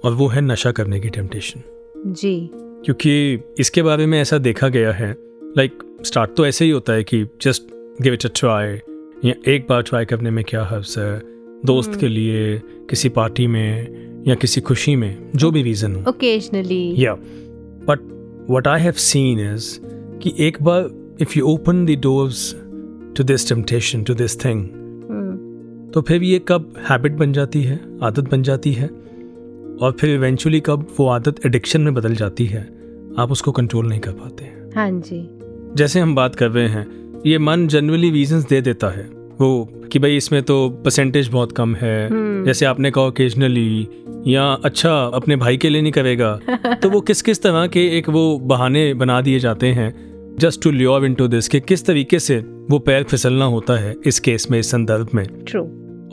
[0.04, 1.62] और वो है नशा करने की टेम्पटेशन
[2.06, 5.16] जी। क्योंकि इसके बारे में ऐसा देखा गया है
[5.58, 7.62] लाइक like, स्टार्ट तो ऐसे ही होता है कि just
[8.02, 8.68] give it a try
[9.24, 11.22] या एक बार ट्राई करने में क्या हर्ज है
[11.64, 12.58] दोस्त के लिए
[12.90, 13.86] किसी पार्टी में
[14.28, 17.14] या किसी खुशी में जो भी रीज़न हो। ओकेजनली या
[17.88, 17.98] but
[18.50, 19.78] what I have seen is
[20.18, 22.56] कि एक बार if you open the doors
[23.16, 24.68] to this temptation to this thing
[25.94, 28.86] तो फिर ये कब हैबिट बन जाती है आदत बन जाती है
[29.80, 32.62] और फिर इवेंचुअली कब वो आदत एडिक्शन में बदल जाती है
[33.18, 35.30] आप उसको कंट्रोल नहीं कर पाते हैं। हाँ जी।
[35.76, 36.86] जैसे हम बात कर रहे हैं
[37.26, 41.74] ये मन जनरली रीजंस दे देता है वो कि भाई इसमें तो परसेंटेज बहुत कम
[41.74, 42.08] है।
[42.44, 43.88] जैसे आपने कहा ओकेजनली
[44.26, 46.40] या अच्छा अपने भाई के लिए नहीं करेगा
[46.82, 50.70] तो वो किस किस तरह के एक वो बहाने बना दिए जाते हैं just to
[50.70, 52.36] delve into this कि किस तरीके से
[52.70, 55.62] वो पैर फिसलना होता है इस केस में इस संदर्भ में। ट्रू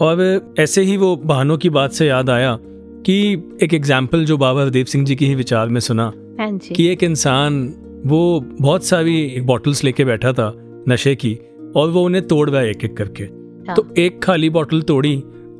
[0.01, 2.57] और ऐसे ही वो बहानों की बात से याद आया
[3.05, 3.15] कि
[3.63, 6.03] एक एग्ज़ाम्पल जो बाबा हरदेव सिंह जी की ही विचार में सुना
[6.39, 7.63] हाँ जी। कि एक इंसान
[8.05, 10.51] वो बहुत सारी बॉटल्स लेके बैठा था
[10.89, 11.37] नशे की
[11.75, 15.15] और वो उन्हें तोड़ रहा है एक एक करके। हाँ। तो एक खाली बॉटल तोड़ी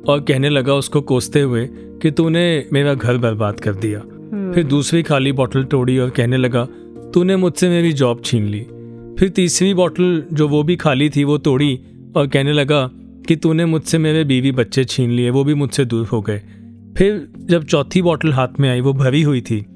[0.08, 1.66] और कहने लगा उसको कोसते हुए
[2.02, 6.36] कि तूने मेरा घर बर्बाद कर दिया। हम्म, फिर दूसरी खाली बॉटल तोड़ी और कहने
[6.36, 6.66] लगा
[7.14, 8.60] तूने मुझसे मेरी जॉब छीन ली।
[9.18, 11.80] फिर तीसरी बॉटल जो वो भी खाली थी वो तोड़ी
[12.16, 12.90] और कहने लगा
[13.28, 16.38] कि तूने मुझसे मेरे बीवी बच्चे छीन लिए वो भी मुझसे दूर हो गए।
[16.96, 19.66] फिर जब चौथी बॉटल हाथ में आई वो भरी हुई थी।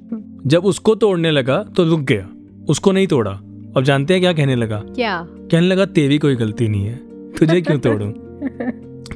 [0.47, 2.29] जब उसको तोड़ने लगा तो रुक गया।
[2.69, 3.31] उसको नहीं तोड़ा।
[3.77, 4.79] अब जानते हैं क्या कहने लगा?
[4.79, 5.27] क्या?
[5.31, 6.97] कहने लगा तेरी कोई गलती नहीं है।
[7.31, 8.13] तुझे क्यों तोड़ूं?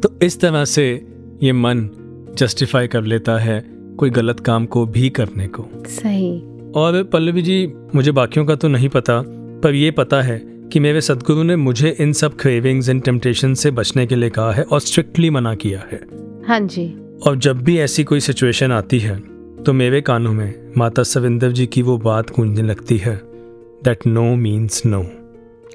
[0.03, 1.07] तो इस तरह से
[1.43, 1.91] ये मन
[2.39, 3.65] जस्टिफाई कर लेता है
[3.99, 8.69] कोई गलत काम को भी करने को। सही। और पल्लवी जी मुझे बाकियों का तो
[8.69, 9.23] नहीं पता
[9.63, 10.39] पर ये पता है
[10.73, 14.53] कि मेरे सदगुरु ने मुझे इन सब क्रेविंग्स एंड टेम्पटेशन से बचने के लिए कहा
[14.53, 16.01] है और स्ट्रिक्टली मना किया है।
[16.49, 16.87] हाँ जी।
[17.27, 19.17] और जब भी ऐसी कोई सिचुएशन आती है
[19.65, 23.21] तो मेरे कानों में माता सविंदर जी की वो बात गूंजने लगती है
[23.85, 25.01] that no means no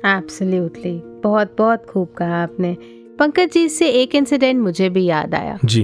[0.05, 2.75] absolutely बहुत बहुत खूब कहा आपने।
[3.19, 5.81] पंकज जी से एक इंसिडेंट मुझे भी याद आया। जी।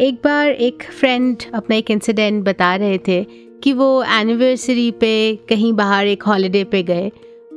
[0.00, 3.20] एक बार एक फ्रेंड अपना एक इंसिडेंट बता रहे थे
[3.64, 5.14] कि वो एनिवर्सरी पे
[5.48, 7.10] कहीं बाहर एक हॉलिडे पे गए।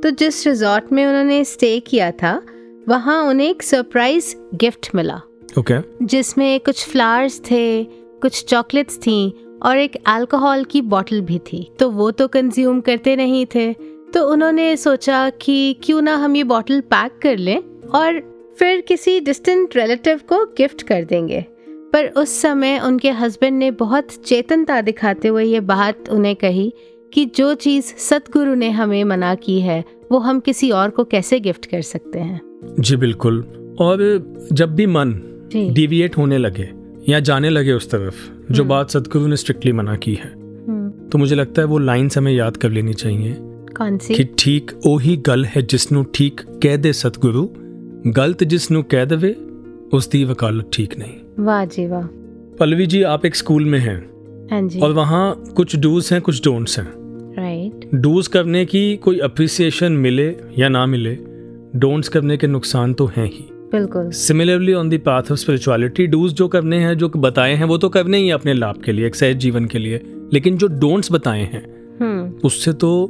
[0.04, 2.42] तो जिस रिजॉर्ट में उन्होंने स्टे किया था
[2.88, 5.22] वहाँ उन्हें एक सरप्राइज़ गिफ्ट मिला।
[5.60, 6.06] Okay okay.
[6.06, 9.34] जिसमें कुछ फ्लावर्स थे कुछ चॉकलेट्स थी
[9.64, 13.74] और एक अल्कोहल की बोतल भी थी। तो वो तो कंज्यूम करते नहीं थे।
[14.14, 17.58] तो उन्होंने सोचा कि क्यों ना हम ये बॉटल पैक कर लें
[17.90, 18.20] और
[18.60, 21.46] फिर किसी डिस्टेंट रिलेटिव को गिफ्ट कर देंगे।
[21.93, 26.73] पर उस समय उनके हस्बैंड ने बहुत चेतनता दिखाते हुए ये बात उन्हें कही
[27.13, 29.83] कि जो चीज़ सतगुरु ने हमें मना की है
[30.13, 32.41] वो हम किसी और को कैसे गिफ्ट कर सकते हैं
[32.81, 33.45] जी बिल्कुल
[33.81, 34.03] और
[34.53, 35.15] जब भी मन
[35.53, 36.71] जी डिविएट होने लगे
[37.09, 38.15] या जाने लगे उस तरफ
[38.51, 41.79] जो हम्म। बात सदगुरु ने स्ट्रिक्टली मना की है हम्म, तो मुझे लगता है वो
[41.81, 43.37] लाइन हमें याद कर लेनी चाहिए
[43.75, 47.49] कौन सी ਕਿ ਠੀਕ ਉਹੀ ਗੱਲ ਹੈ ਜਿਸ ਨੂੰ ਠੀਕ ਕਹਿ ਦੇ ਸਤਿਗੁਰੂ
[48.17, 49.35] ਗਲਤ ਜਿਸ ਨੂੰ ਕਹਿ ਦੇਵੇ
[49.93, 52.02] ਉਸ ਦੀ ਵਕਾਲਤ ਠੀਕ ਨਹੀਂ वाह जी वाह।
[52.60, 54.10] पल्लवी जी आप एक स्कूल में हैं।
[54.52, 56.94] हाँ जी। और वहाँ कुछ डूज हैं कुछ डोंट्स हैं।
[57.38, 61.18] राइट डूज करने की कोई अप्रिसिएशन मिले या ना मिले
[61.76, 66.34] डोंट्स करने के नुकसान तो हैं ही। बिल्कुल। Similarly on the path of spirituality do's
[66.34, 69.16] जो करने हैं जो बताए हैं वो तो करने ही अपने लाभ के लिए एक
[69.16, 70.02] सहज जीवन के लिए।
[70.34, 73.06] लेकिन जो डोंट्स बताए हैं हम्म। उससे तो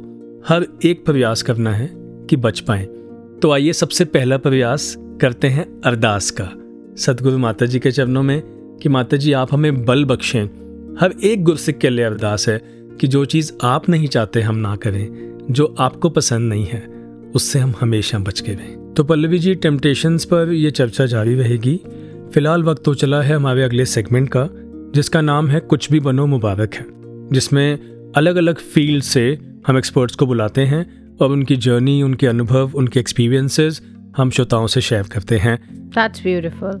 [0.48, 2.84] हर एक प्रयास करना है कि बच पाए।
[3.42, 6.52] तो आइए सबसे पहला प्रयास करते हैं अरदास का।
[6.96, 8.42] सतगुरु माता जी के चरणों में
[8.82, 10.44] कि माता जी आप हमें बल बख्शें।
[11.00, 12.62] हर एक गुरसिक के लिए अरदास है
[13.00, 16.86] कि जो चीज़ आप नहीं चाहते, हम ना करें। जो आपको पसंद नहीं है,
[17.34, 21.80] उससे हम हमेशा बच के रहें। तो पल्लवी जी टेम्पटेशंस पर यह चर्चा जारी रहेगी।
[22.34, 24.48] फ़िलहाल वक्त तो चला है हमारे अगले सेगमेंट का,
[24.94, 26.86] जिसका नाम है कुछ भी बनो मुबारक है,
[27.32, 27.78] जिसमें
[28.16, 33.00] अलग अलग फ़ील्ड से हम एक्सपर्ट्स को बुलाते हैं और उनकी जर्नी उनके अनुभव, उनके
[33.00, 33.82] एक्सपीरियंसेस
[34.16, 36.72] हम श्रोताओं से शेयर करते हैं। दैट्स ब्यूटीफुल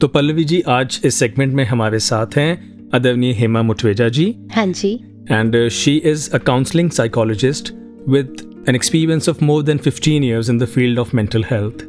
[0.00, 4.66] तो पल्लवी जी आज इस सेगमेंट में हमारे साथ हैं आदरणीय हेमा मुठवेजा जी। हाँ
[4.66, 7.70] जी। And she is is a counseling psychologist
[8.08, 11.82] with an experience of more than 15 years in the field of mental health.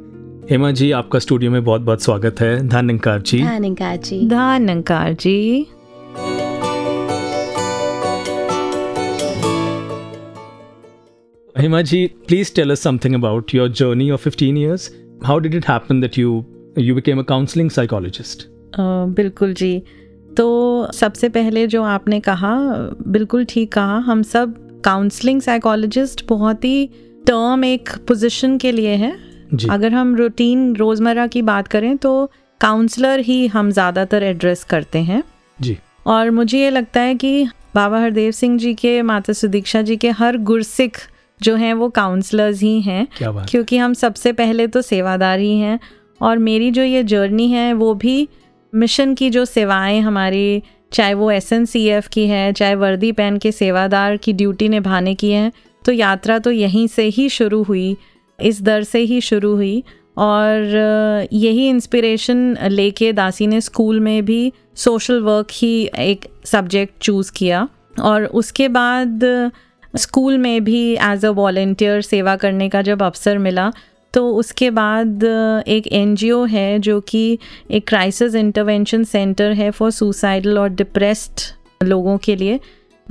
[0.49, 5.65] Hema ji आपका स्टूडियो में बहुत बहुत स्वागत है। धन्यकार जी। धनिका जी। धनकार जी।
[11.59, 14.91] जी please tell us something about your journey of 15 years.
[15.23, 16.45] How did it happen that you
[16.77, 18.43] you became a counseling psychologist?
[18.73, 19.83] अ, बिल्कुल जी।
[20.37, 22.55] तो सबसे पहले जो आपने कहा
[23.07, 26.89] बिल्कुल ठीक कहा हम सब काउंसलिंग साइकोलॉजिस्ट बहुत ही
[27.27, 29.15] टर्म एक पोजीशन के लिए है।
[29.53, 34.99] जी। अगर हम रूटीन रोज़मर्रा की बात करें तो काउंसलर ही हम ज़्यादातर एड्रेस करते
[34.99, 35.23] हैं।
[35.61, 39.97] जी। और मुझे ये लगता है कि बाबा हरदेव सिंह जी के माता सुदीक्षा जी
[39.97, 40.97] के हर गुरसिख
[41.41, 45.79] जो हैं वो काउंसलर्स ही हैं क्योंकि हम सबसे पहले तो सेवादार ही हैं
[46.21, 48.27] और मेरी जो ये जर्नी है वो भी
[48.73, 53.11] मिशन की जो सेवाएँ हमारी चाहे वो एस एन सी एफ़ की है चाहे वर्दी
[53.11, 55.51] पहन के सेवादार की ड्यूटी निभाने की है
[55.85, 57.97] तो यात्रा तो यहीं से ही शुरू हुई
[58.39, 59.83] इस दर से ही शुरू हुई
[60.17, 67.31] और यही इंस्पिरेशन लेके दासी ने स्कूल में भी सोशल वर्क ही एक सब्जेक्ट चूज़
[67.35, 67.67] किया
[68.01, 69.23] और उसके बाद
[69.97, 73.71] स्कूल में भी एज अ वॉल्टियर सेवा करने का जब अवसर मिला
[74.13, 75.23] तो उसके बाद
[75.67, 77.39] एक एनजीओ है जो कि
[77.71, 81.41] एक क्राइसिस इंटरवेंशन सेंटर है फॉर सुसाइडल और डिप्रेस्ड
[81.83, 82.59] लोगों के लिए।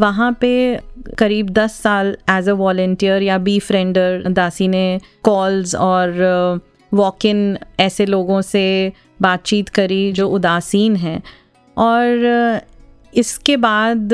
[0.01, 0.81] वहाँ पे
[1.19, 6.11] करीब 10 साल एज अ वॉल्टियर या बी फ्रेंडर दासी ने कॉल्स और
[6.95, 11.23] वॉक इन ऐसे लोगों से बातचीत करी जो उदासीन हैं।
[11.77, 12.61] और
[13.15, 14.13] इसके बाद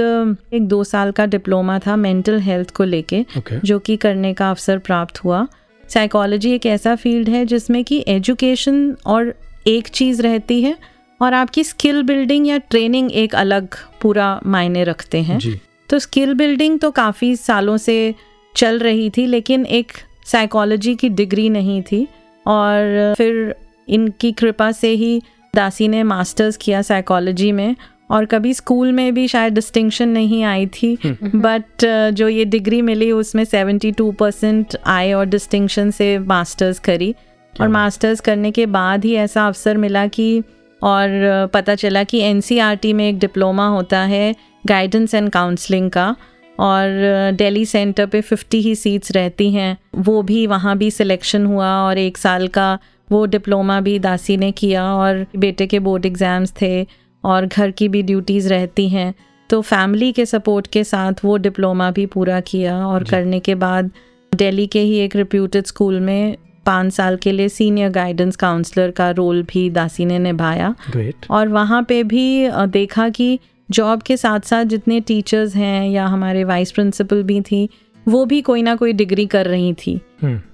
[0.55, 4.51] एक दो साल का डिप्लोमा था मेंटल हेल्थ को लेके ओके जो कि करने का
[4.51, 5.47] अवसर प्राप्त हुआ।
[5.85, 9.35] साइकोलॉजी एक ऐसा फ़ील्ड है जिसमें कि एजुकेशन और
[9.67, 10.77] एक चीज़ रहती है
[11.21, 16.35] और आपकी स्किल बिल्डिंग या ट्रेनिंग एक अलग पूरा मायने रखते हैं। जी। तो स्किल
[16.35, 18.15] बिल्डिंग तो काफ़ी सालों से
[18.57, 19.93] चल रही थी लेकिन एक
[20.27, 22.07] साइकोलॉजी की डिग्री नहीं थी
[22.47, 23.55] और फिर
[23.89, 25.21] इनकी कृपा से ही
[25.55, 27.75] दासी ने मास्टर्स किया साइकोलॉजी में
[28.11, 31.85] और कभी स्कूल में भी शायद डिस्टिंक्शन नहीं आई थी बट
[32.15, 37.15] जो ये डिग्री मिली उसमें 72 परसेंट आए और डिस्टिंक्शन से मास्टर्स करी।
[37.55, 40.43] और मास्टर्स करने के बाद ही ऐसा अवसर मिला कि
[40.83, 42.41] और पता चला कि एन
[42.87, 44.35] में एक डिप्लोमा होता है
[44.67, 46.15] गाइडेंस एंड काउंसलिंग का
[46.59, 51.71] और दिल्ली सेंटर पे 50 ही सीट्स रहती हैं। वो भी वहाँ भी सिलेक्शन हुआ
[51.83, 52.79] और एक साल का
[53.09, 56.87] वो डिप्लोमा भी दासी ने किया और बेटे के बोर्ड एग्ज़ाम्स थे।
[57.25, 59.15] और घर की भी ड्यूटीज़ रहती हैं
[59.51, 63.91] तो फैमिली के सपोर्ट के साथ वो डिप्लोमा भी पूरा किया और करने के बाद
[64.33, 69.11] दिल्ली के ही एक रिप्यूटेड स्कूल में पाँच साल के लिए सीनियर गाइडेंस काउंसलर का
[69.11, 73.39] रोल भी दासी ने निभाया। ग्रेट और वहाँ पे भी देखा कि
[73.71, 77.69] जॉब के साथ साथ जितने टीचर्स हैं या हमारे वाइस प्रिंसिपल भी थी
[78.09, 80.01] वो भी कोई ना कोई डिग्री कर रही थी।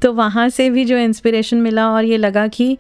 [0.03, 2.77] तो वहाँ से भी जो इंस्पिरेशन मिला और ये लगा कि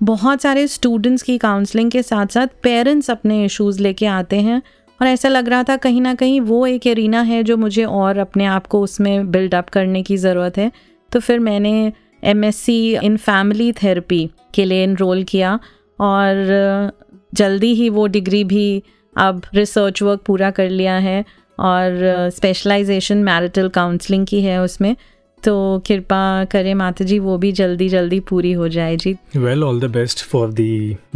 [0.00, 4.62] बहुत सारे स्टूडेंट्स की काउंसलिंग के साथ साथ पेरेंट्स अपने इश्यूज़ लेके आते हैं
[5.00, 8.18] और ऐसा लग रहा था कहीं ना कहीं वो एक एरिना है जो मुझे और
[8.18, 10.70] अपने आप को उसमें बिल्ड अप करने की ज़रूरत है।
[11.12, 11.92] तो फिर मैंने
[12.24, 15.58] M S C in family therapy के लिए इनरोल किया
[16.00, 16.92] और
[17.34, 18.82] जल्दी ही वो डिग्री भी
[19.16, 21.24] अब रिसर्च वर्क पूरा कर लिया है
[21.58, 24.96] और स्पेशलाइजेशन मैरिटल काउंसलिंग की है उसमें।
[25.44, 29.80] तो कृपा करें माता जी वो भी जल्दी जल्दी पूरी हो जाए। जी। Well all
[29.80, 30.60] the best for the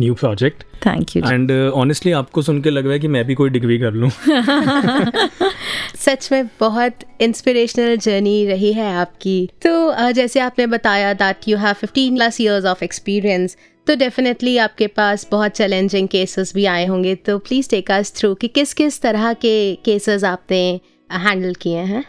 [0.00, 3.34] new project thank you and honestly आपको सुन के लग रहा है कि मैं भी
[3.34, 4.10] कोई डिग्री कर लूँ।
[5.96, 11.56] सच में बहुत इंस्पिरेशनल जर्नी रही है आपकी। तो अ, जैसे आपने बताया that you
[11.56, 13.56] have 15 plus years of experience
[13.86, 18.34] तो डेफिनेटली आपके पास बहुत चैलेंजिंग केसेस भी आए होंगे। तो प्लीज़ टेक अस थ्रू
[18.34, 20.80] कि किस किस तरह के केसेस आपने
[21.12, 22.04] हैंडल किए हैं।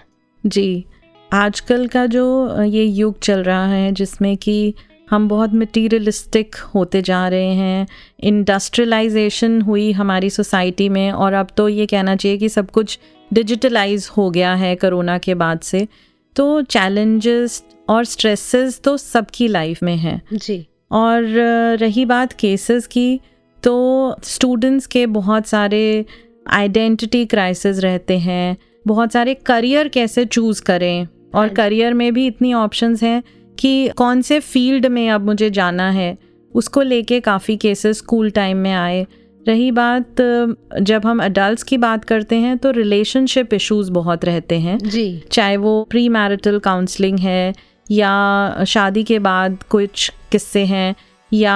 [0.46, 0.86] जी।
[1.34, 4.74] आजकल का जो ये युग चल रहा है जिसमें कि
[5.10, 7.88] हम बहुत मटीरियलिस्टिक होते जा रहे हैं
[8.20, 13.00] इंडस्ट्रियलाइजेशन हुई हमारी सोसाइटी में और अब तो ये कहना चाहिए कि सब कुछ
[13.34, 15.88] डिजिटलाइज हो गया है कोरोना के बाद से।
[16.36, 21.24] तो चैलेंजेस और स्ट्रेसेस तो सबकी लाइफ में हैं। जी। और
[21.80, 23.20] रही बात केसेस की
[23.64, 23.76] तो
[24.24, 26.06] स्टूडेंट्स के बहुत सारे
[26.50, 28.58] आइडेंटिटी क्राइसिस रहते हैं
[28.88, 33.22] बहुत सारे करियर कैसे चूज़ करें और हाँ। करियर में भी इतनी ऑप्शंस हैं
[33.58, 36.18] कि कौन से फ़ील्ड में अब मुझे जाना है
[36.54, 39.06] उसको लेके काफ़ी केसेस स्कूल टाइम में आए।
[39.46, 40.22] रही बात
[40.82, 45.58] जब हम अडल्ट की बात करते हैं तो रिलेशनशिप इश्यूज़ बहुत रहते हैं। जी। चाहे
[45.58, 47.54] वो प्री मैरिटल काउंसलिंग है
[47.92, 50.96] या शादी के बाद कुछ किस्से हैं
[51.32, 51.56] या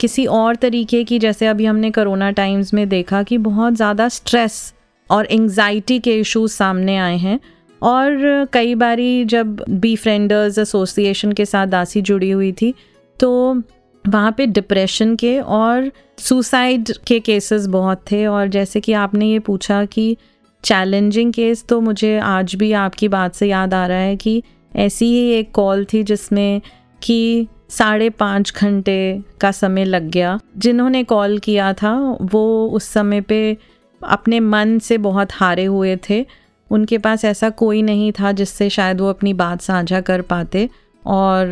[0.00, 4.74] किसी और तरीके की जैसे अभी हमने कोरोना टाइम्स में देखा कि बहुत ज़्यादा स्ट्रेस
[5.10, 7.38] और एंग्जाइटी के इश्यूज़ सामने आए हैं।
[7.82, 12.74] और कई बारी जब बी फ्रेंडर्स एसोसिएशन के साथ दासी जुड़ी हुई थी
[13.20, 13.62] तो
[14.04, 19.38] वहाँ पे डिप्रेशन के और सुसाइड के केसेस बहुत थे। और जैसे कि आपने ये
[19.38, 20.16] पूछा कि
[20.64, 24.42] चैलेंजिंग केस तो मुझे आज भी आपकी बात से याद आ रहा है कि
[24.76, 26.60] ऐसी ही एक कॉल थी जिसमें
[27.02, 33.20] कि साढ़े पाँच घंटे का समय लग गया। जिन्होंने कॉल किया था, वो उस समय
[33.20, 33.56] पे
[34.02, 36.24] अपने मन से बहुत हारे हुए थे।
[36.70, 40.68] उनके पास ऐसा कोई नहीं था जिससे शायद वो अपनी बात साझा कर पाते।
[41.06, 41.46] और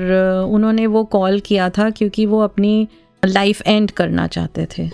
[0.50, 2.88] उन्होंने वो कॉल किया था क्योंकि वो अपनी
[3.22, 4.88] लाइफ एंड करना चाहते थे।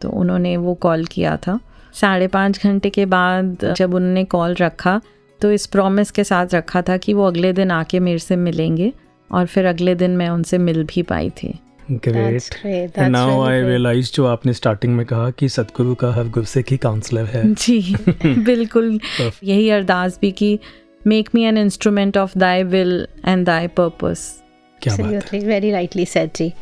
[0.00, 1.58] तो उन्होंने वो कॉल किया था।
[1.92, 5.00] साढ़े पाँच घंटे के बाद जब उन्होंने कॉल रखा
[5.40, 8.92] तो इस प्रॉमिस के साथ रखा था कि वो अगले दिन आके मेरे से मिलेंगे
[9.30, 11.58] और फिर अगले दिन मैं उनसे मिल भी पाई थी।
[11.90, 16.62] Great and now I realise जो आपने स्टार्टिंग में कहा कि सतगुरु का हर गुस्से
[16.62, 19.00] की काउंसलर है। जी बिल्कुल।
[19.44, 20.58] यही अरदास भी कि
[21.06, 24.42] make me an instrument of thy will and thy purpose
[24.82, 26.52] क्या बात है। Absolutely, very rightly said जी।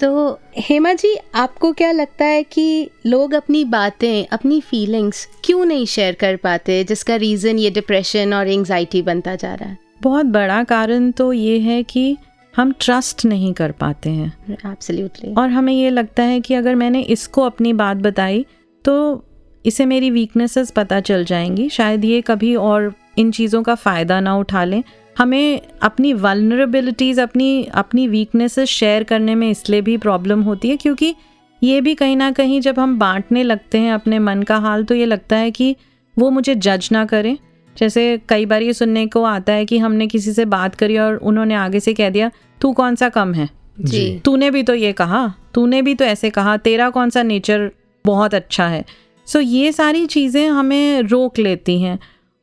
[0.00, 5.86] तो हेमा जी आपको क्या लगता है कि लोग अपनी बातें अपनी फीलिंग्स क्यों नहीं
[5.86, 9.78] शेयर कर पाते जिसका रीज़न ये डिप्रेशन और एंजाइटी बनता जा रहा है?
[10.02, 12.16] बहुत बड़ा कारण तो ये है कि
[12.54, 17.00] हम ट्रस्ट नहीं कर पाते हैं। एब्सोल्युटली और हमें ये लगता है कि अगर मैंने
[17.02, 18.44] इसको अपनी बात बताई
[18.84, 19.24] तो
[19.64, 24.36] इसे मेरी वीकनेसेस पता चल जाएँगी। शायद ये कभी और इन चीज़ों का फ़ायदा ना
[24.36, 24.82] उठा लें।
[25.16, 31.14] हमें अपनी वलनरेबिलिटीज़ अपनी अपनी वीकनेसेस शेयर करने में इसलिए भी प्रॉब्लम होती है क्योंकि
[31.62, 34.94] ये भी कहीं ना कहीं जब हम बांटने लगते हैं अपने मन का हाल तो
[34.94, 35.74] ये लगता है कि
[36.16, 37.36] वो मुझे जज ना करें।
[37.76, 41.16] जैसे कई बार ये सुनने को आता है कि हमने किसी से बात करी और
[41.16, 43.48] उन्होंने आगे से कह दिया तू कौन सा कम है?
[43.80, 47.70] जी। तूने भी तो ये कहा तूने भी तो ऐसे कहा तेरा कौन सा नेचर
[48.04, 48.84] बहुत अच्छा है?
[49.26, 51.98] सो so, ये सारी चीज़ें हमें रोक लेती हैं।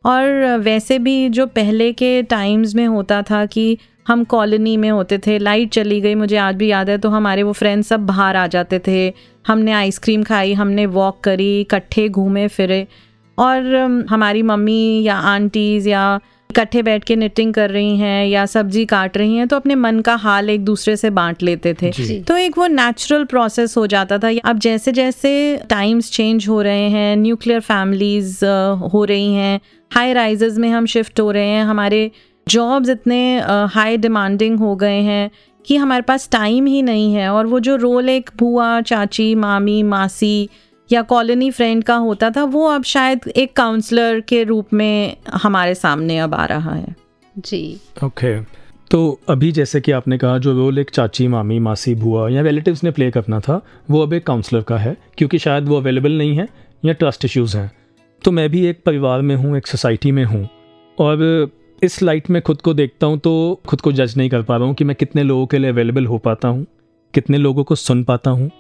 [0.06, 3.78] और वैसे भी जो पहले के टाइम्स में होता था कि
[4.08, 7.44] हम कॉलोनी में होते थे लाइट चली गई मुझे आज भी याद है तो हमारे
[7.44, 9.14] वो फ्रेंड्स सब बाहर आ जाते थे।
[9.48, 12.88] हमने आइसक्रीम खाई हमने वॉक करी इकट्ठे घूमे फिरे।
[13.40, 13.76] और
[14.10, 16.20] हमारी मम्मी या आंटीज़ या
[16.50, 20.00] इकट्ठे बैठ के निटिंग कर रही हैं या सब्ज़ी काट रही हैं तो अपने मन
[20.00, 24.18] का हाल एक दूसरे से बांट लेते थे। तो एक वो नेचुरल प्रोसेस हो जाता
[24.18, 25.34] था। अब जैसे जैसे
[25.70, 28.46] टाइम्स चेंज हो रहे हैं न्यूक्लियर फैमिलीज़
[28.94, 29.60] हो रही हैं
[29.92, 32.10] हाई राइजेस में हम शिफ्ट हो रहे हैं हमारे
[32.48, 33.22] जॉब्स इतने
[33.74, 35.30] हाई डिमांडिंग हो गए हैं
[35.66, 39.82] कि हमारे पास टाइम ही नहीं है। और वो जो रोल एक बुआ चाची मामी
[39.84, 40.50] मासी
[40.92, 45.76] या कॉलोनी फ्रेंड का होता था वो अब शायद एक काउंसलर के रूप में हमारे
[45.76, 46.96] सामने अब आ रहा है।
[47.38, 48.50] जी। Okay okay.
[48.92, 52.84] तो अभी जैसे कि आपने कहा जो रोल एक चाची मामी मासी बुआ या रिलेटिव्स
[52.84, 56.36] ने प्ले करना था वो अब एक काउंसलर का है क्योंकि शायद वो अवेलेबल नहीं
[56.38, 56.48] है
[56.86, 57.72] या ट्रस्ट इश्यूज़ हैं।
[58.24, 60.50] तो मैं भी एक परिवार में हूँ एक सोसाइटी में हूँ
[61.00, 61.50] और
[61.84, 64.68] इस लाइट में खुद को देखता हूँ तो खुद को जज नहीं कर पा रहा
[64.68, 66.66] हूँ कि मैं कितने लोगों के लिए अवेलेबल हो पाता हूँ
[67.14, 68.52] कितने लोगों को सुन पाता हूँ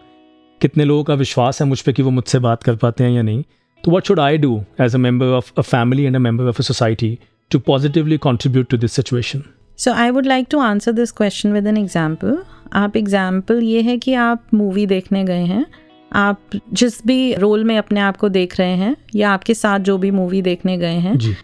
[0.62, 3.22] कितने लोगों का विश्वास है मुझ पर कि वो मुझसे बात कर पाते हैं या
[3.22, 3.44] नहीं?
[3.84, 6.60] तो what should I do as a member of a family and a member of
[6.60, 7.18] a society
[7.52, 9.44] to positively contribute to this situation
[9.78, 12.38] so I would like to answer this question with an example
[12.74, 15.66] आप example ये है कि आप movie देखने गए हैं।
[16.12, 16.40] आप
[16.74, 20.12] जिस भी रोल में अपने आप को देख रहे हैं या आपके साथ जो भी
[20.12, 21.36] मूवी देखने गए हैं जी।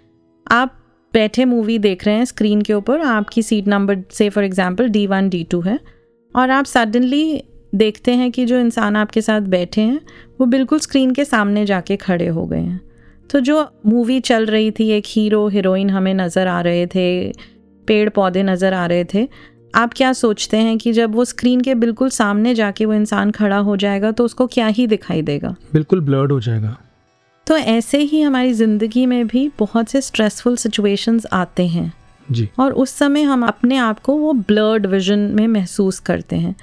[0.52, 0.78] आप
[1.14, 5.06] बैठे मूवी देख रहे हैं स्क्रीन के ऊपर आपकी सीट नंबर से for example D
[5.08, 5.80] one D two है
[6.36, 7.44] और आप सडनली
[7.76, 10.00] देखते हैं कि जो इंसान आपके साथ बैठे हैं
[10.40, 12.80] वो बिल्कुल स्क्रीन के सामने जाके खड़े हो गए हैं।
[13.30, 17.06] तो जो मूवी चल रही थी एक हीरो हीरोइन हमें नज़र आ रहे थे
[17.88, 19.28] पेड़ पौधे नज़र आ रहे थे
[19.76, 23.58] आप क्या सोचते हैं कि जब वो स्क्रीन के बिल्कुल सामने जाके वो इंसान खड़ा
[23.58, 25.56] हो जाएगा तो उसको क्या ही दिखाई देगा?
[25.74, 26.76] बिल्कुल ब्लर्ड हो जाएगा।
[27.48, 31.92] तो ऐसे ही हमारी ज़िंदगी में भी बहुत से स्ट्रेसफुल सिचुएशंस आते हैं।
[32.32, 36.56] जी। और उस समय हम अपने आप को वो ब्लर्ड विजन में महसूस करते हैं।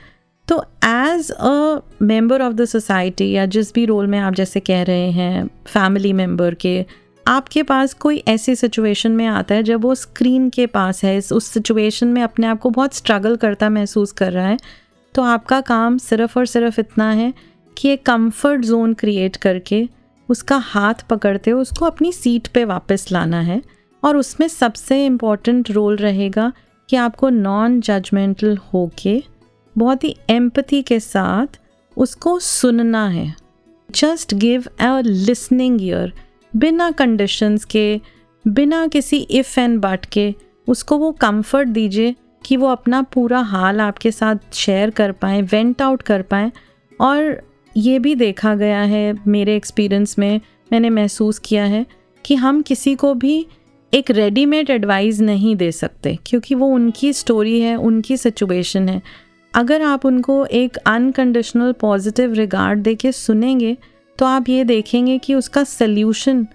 [0.49, 4.83] तो as a member of the society या जिस भी रोल में आप जैसे कह
[4.83, 6.87] रहे हैं फैमिली मेंबर के,
[7.29, 11.47] आपके पास कोई ऐसी सिचुएशन में आता है जब वो स्क्रीन के पास है उस
[11.47, 14.59] सिचुएशन में अपने आप को बहुत स्ट्रगल करता महसूस कर रहा है
[15.15, 17.35] तो आपका काम सिर्फ़ और सिर्फ़ इतना है
[17.79, 19.89] कि एक कंफर्ट जोन क्रिएट करके
[20.29, 23.63] उसका हाथ पकड़ते हुए उसको अपनी सीट पे वापस लाना है
[24.05, 26.53] और उसमें सबसे इंपॉर्टेंट रोल रहेगा
[26.89, 29.32] कि आपको नॉन जजमेंटल होके
[29.77, 31.59] बहुत ही एम्पथी के साथ
[31.97, 33.35] उसको सुनना है।
[33.91, 36.13] Just give a listening ear
[36.53, 38.01] बिना कंडीशंस के,
[38.45, 40.35] बिना किसी इफ़ एंड बट के,
[40.69, 42.15] उसको वो कंफर्ट दीजिए
[42.45, 46.51] कि वो अपना पूरा हाल आपके साथ शेयर कर पाएँ वेंट आउट कर पाएँ।
[47.01, 47.43] और
[47.77, 50.41] ये भी देखा गया है मेरे एक्सपीरियंस में,
[50.73, 51.85] मैंने महसूस किया है
[52.25, 53.47] कि हम किसी को भी
[53.93, 59.03] एक रेडीमेड एडवाइस नहीं दे सकते, क्योंकि वो उनकी स्टोरी है, उनकी सिचुएशन है।
[59.55, 63.77] अगर आप उनको एक अनकंडीशनल पॉजिटिव रिगार्ड दे के सुनेंगे
[64.19, 66.47] तो आप ये देखेंगे कि उसका सल्यूशन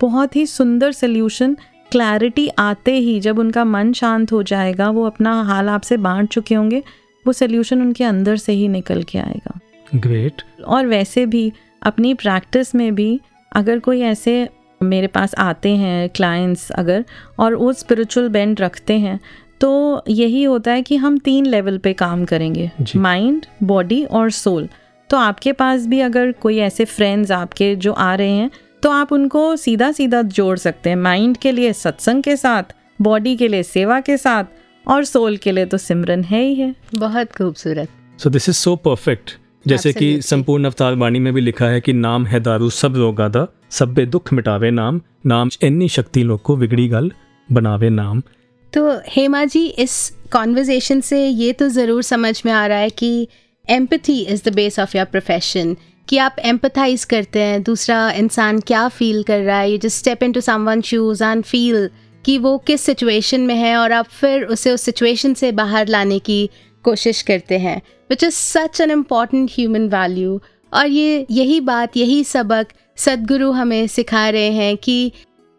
[0.00, 1.56] बहुत ही सुंदर सल्यूशन
[1.90, 6.54] क्लैरिटी आते ही जब उनका मन शांत हो जाएगा वो अपना हाल आपसे बांट चुके
[6.54, 6.82] होंगे
[7.26, 9.58] वो सल्यूशन उनके अंदर से ही निकल के आएगा।
[9.94, 13.20] ग्रेट और वैसे भी अपनी प्रैक्टिस में भी
[13.52, 14.48] अगर कोई ऐसे
[14.82, 17.04] मेरे पास आते हैं क्लाइंट्स अगर
[17.38, 19.20] और वो स्पिरिचुअल बेंड रखते हैं
[19.64, 24.68] तो यही होता है कि हम तीन लेवल पे काम करेंगे माइंड बॉडी और सोल
[25.10, 28.50] तो आपके पास भी अगर कोई ऐसे फ्रेंड्स आपके जो आ रहे हैं
[28.82, 33.36] तो आप उनको सीधा सीधा जोड़ सकते हैं माइंड के लिए सत्संग के साथ बॉडी
[33.36, 34.44] के लिए सेवा के साथ
[34.88, 37.88] और सोल के लिए तो सिमरन है ही है। बहुत खूबसूरत।
[38.18, 39.30] So this is so perfect
[39.68, 43.46] जैसे कि संपूर्ण अवतार वाणी में भी लिखा है कि नाम है दारू सब रोगादा
[43.70, 47.12] सब्बे दुख मिटावे नाम नाम इन्नी शक्ति लोग को बिगड़ी गल
[47.52, 48.22] बनावे नाम।
[48.74, 53.28] तो हेमा जी, इस कॉन्वर्जेशन से ये तो ज़रूर समझ में आ रहा है कि
[53.70, 55.76] empathy is the base of your profession
[56.08, 60.22] कि आप एम्पथाइज करते हैं, दूसरा इंसान क्या फील कर रहा है you just step
[60.32, 61.88] into someone shoes and feel
[62.24, 66.18] कि वो किस सिचुएशन में है और आप फिर उसे उस सिचुएशन से बाहर लाने
[66.18, 66.50] की
[66.84, 70.40] कोशिश करते हैं which is such an important human value
[70.72, 72.66] और ये यही बात, यही सबक
[72.96, 75.12] सदगुरु हमें सिखा रहे हैं कि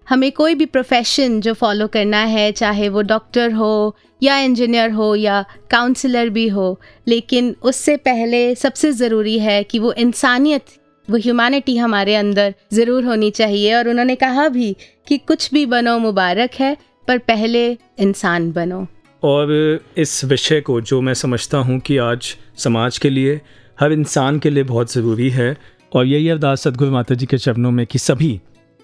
[0.07, 5.15] हमें कोई भी प्रोफेशन जो फॉलो करना है, चाहे वो डॉक्टर हो या इंजीनियर हो
[5.15, 10.65] या काउंसलर भी हो, लेकिन उससे पहले सबसे ज़रूरी है कि वो इंसानियत,
[11.07, 14.75] वो ह्यूमैनिटी हमारे अंदर ज़रूर होनी चाहिए। और उन्होंने कहा भी
[15.07, 16.75] कि कुछ भी बनो मुबारक है,
[17.07, 17.65] पर पहले
[17.99, 18.85] इंसान बनो।
[19.23, 23.39] और इस विषय को जो मैं समझता हूँ कि आज समाज के लिए,
[23.77, 25.55] हर इंसान के लिए बहुत ज़रूरी है।
[25.91, 28.39] और यही अरदास सदगुरु माता जी के चरणों में कि सभी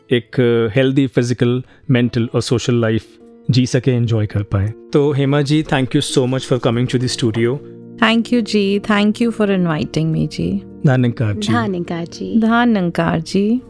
[0.10, 0.36] एक
[0.76, 3.06] हेल्दी फ़िज़िकल मेंटल और सोशल लाइफ
[3.52, 6.98] जी सके एंजॉय कर पाए। तो Hema ji thank you so much for coming to
[6.98, 7.58] the studio
[8.02, 10.52] thank you ji thank you for inviting me जी
[10.88, 13.62] धन्यकार जी धनकार जी धनकार जी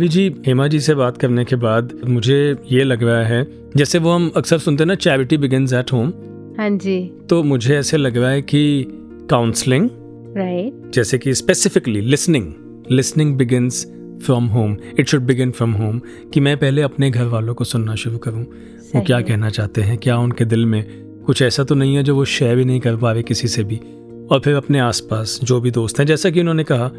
[0.00, 3.46] पल्लवी जी हेमा जी से बात करने के बाद मुझे ये लग रहा है
[3.76, 6.12] जैसे वो हम अक्सर सुनते हैं ना चैरिटी बिगिंस एट होम
[6.58, 6.96] हाँ जी।
[7.30, 8.62] तो मुझे ऐसे लग रहा है कि
[9.30, 9.88] काउंसलिंग
[10.36, 12.52] राइट जैसे कि specifically listening
[12.90, 13.84] listening begins
[14.22, 16.00] from home it should begin from home
[16.34, 18.42] कि मैं पहले अपने घर वालों को सुनना शुरू करूँ।
[18.94, 19.98] वो क्या कहना चाहते हैं?
[19.98, 20.84] क्या उनके दिल में
[21.26, 23.64] कुछ ऐसा तो नहीं है जो वो शेयर भी नहीं कर पा रहे किसी से
[23.64, 23.80] भी?
[24.30, 26.90] और फिर अपने आसपास जो भी दोस्त हैं जैसा कि उन्होंने कहा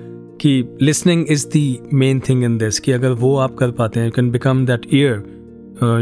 [0.41, 4.07] कि listening is the main thing in this कि अगर वो आप कर पाते हैं
[4.07, 5.23] you can become that ear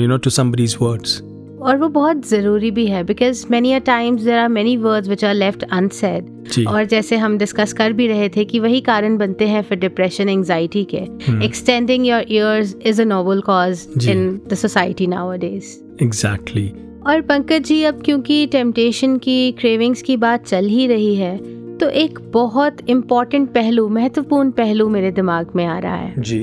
[0.01, 1.21] you know to somebody's words
[1.61, 5.25] और वो बहुत ज़रूरी भी है because many a times there are many words which
[5.25, 9.47] are left unsaid और जैसे हम डिस्कस कर भी रहे थे कि वही कारण बनते
[9.47, 11.03] हैं फिर डिप्रेशन एंजाइटी के।
[11.45, 16.67] Extending your ears is a noble cause in the society nowadays exactly
[17.07, 21.37] और पंकज जी अब क्योंकि टेम्पटेशन की क्रेविंग्स की बात चल ही रही है
[21.79, 26.39] तो एक बहुत इंपॉर्टेंट पहलू महत्वपूर्ण पहलू मेरे दिमाग में आ रहा है। जी।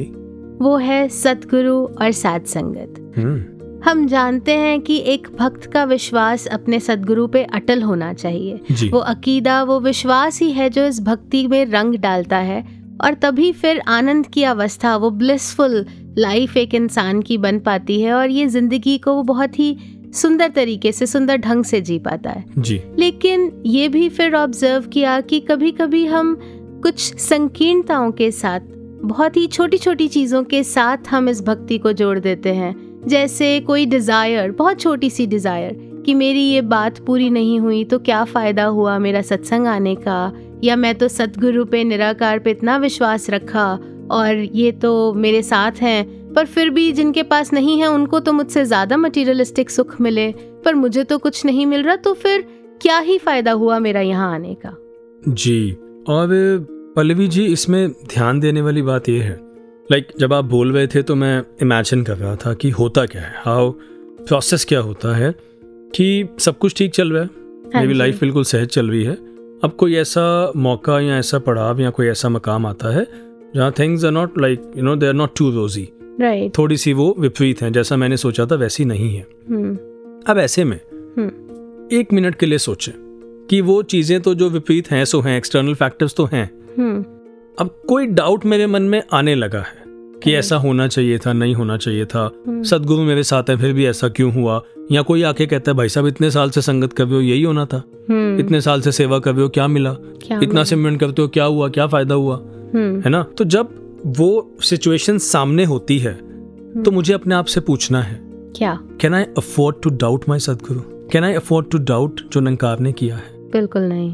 [0.63, 6.47] वो है सतगुरु और साध संगत। हम्म। हम जानते हैं कि एक भक्त का विश्वास
[6.47, 11.47] अपने सदगुरु पे अटल होना चाहिए। वो अकीदा वो विश्वास ही है जो इस भक्ति
[11.47, 12.65] में रंग डालता है
[13.05, 15.87] और तभी फिर आनंद की अवस्था वो ब्लिसफुल
[16.19, 19.79] लाइफ एक इंसान की बन पाती है और ये ज़िंदगी को वो बहुत ही
[20.17, 24.87] सुंदर तरीके से सुंदर ढंग से जी पाता है। जी। लेकिन ये भी फिर ऑब्ज़र्व
[24.87, 26.35] किया कि कभी कभी हम
[26.83, 28.61] कुछ संकीर्णताओं के साथ
[29.05, 32.75] बहुत ही छोटी छोटी चीज़ों के साथ हम इस भक्ति को जोड़ देते हैं।
[33.09, 37.99] जैसे कोई डिज़ायर बहुत छोटी सी डिज़ायर कि मेरी ये बात पूरी नहीं हुई तो
[37.99, 40.33] क्या फ़ायदा हुआ मेरा सत्संग आने का?
[40.65, 43.73] या मैं तो सतगुरु पे निराकार पे इतना विश्वास रखा
[44.11, 48.33] और ये तो मेरे साथ हैं पर फिर भी जिनके पास नहीं है उनको तो
[48.33, 50.31] मुझसे ज़्यादा मटीरियलिस्टिक सुख मिले।
[50.65, 52.45] पर मुझे तो कुछ नहीं मिल रहा तो फिर
[52.83, 54.77] क्या ही फ़ायदा हुआ मेरा यहाँ आने का?
[55.29, 55.73] जी
[56.09, 56.29] और
[56.97, 59.39] पल्लवी जी इसमें ध्यान देने वाली बात यह है।
[59.91, 63.05] लाइक like, जब आप बोल रहे थे तो मैं इमेजिन कर रहा था कि होता
[63.07, 63.71] क्या है हाउ
[64.21, 65.35] प्रोसेस क्या होता है
[65.95, 67.29] कि सब कुछ ठीक चल रहा है।
[67.75, 69.15] हाँ मेरी लाइफ बिल्कुल सहज चल रही है।
[69.65, 73.07] अब कोई ऐसा मौका या ऐसा पड़ाव या कोई ऐसा मकाम आता है
[73.55, 75.89] जहाँ things are not like you know they are not too rosy
[76.21, 79.75] right थोड़ी सी वो विपरीत हैं जैसा मैंने सोचा था वैसी नहीं है। हम्म।
[80.27, 81.93] अब ऐसे में hmm.
[81.93, 82.93] एक मिनट के लिए सोचें
[83.51, 87.05] कि वो चीज़ें तो जो विपरीत हैं सो हैं एक्सटर्नल फैक्टर्स तो हैं। हम्म।
[87.59, 89.85] अब कोई डाउट मेरे मन में आने लगा है
[90.23, 93.87] कि ऐसा होना चाहिए था नहीं होना चाहिए था। सदगुरु मेरे साथ है फिर भी
[93.87, 94.63] ऐसा क्यों हुआ?
[94.93, 97.43] या कोई आके कहता है भाई साहब इतने साल से संगत कर रहे हो यही
[97.43, 97.83] होना था।
[98.41, 99.93] इतने साल से सेवा कर रहे हो क्या मिला?
[99.93, 102.37] क्या इतना सिमरन करते हो क्या हुआ क्या फ़ायदा हुआ?
[102.75, 103.23] है ना?
[103.39, 106.13] तो जब वो सिचुएशन सामने होती है
[106.83, 108.19] तो मुझे अपने आप से पूछना है।
[108.57, 108.79] क्या?
[109.01, 110.81] Can I afford to doubt my Sadguru
[111.13, 113.51] can I afford to doubt जो नंकार ने किया है?
[113.53, 114.11] बिल्कुल नहीं।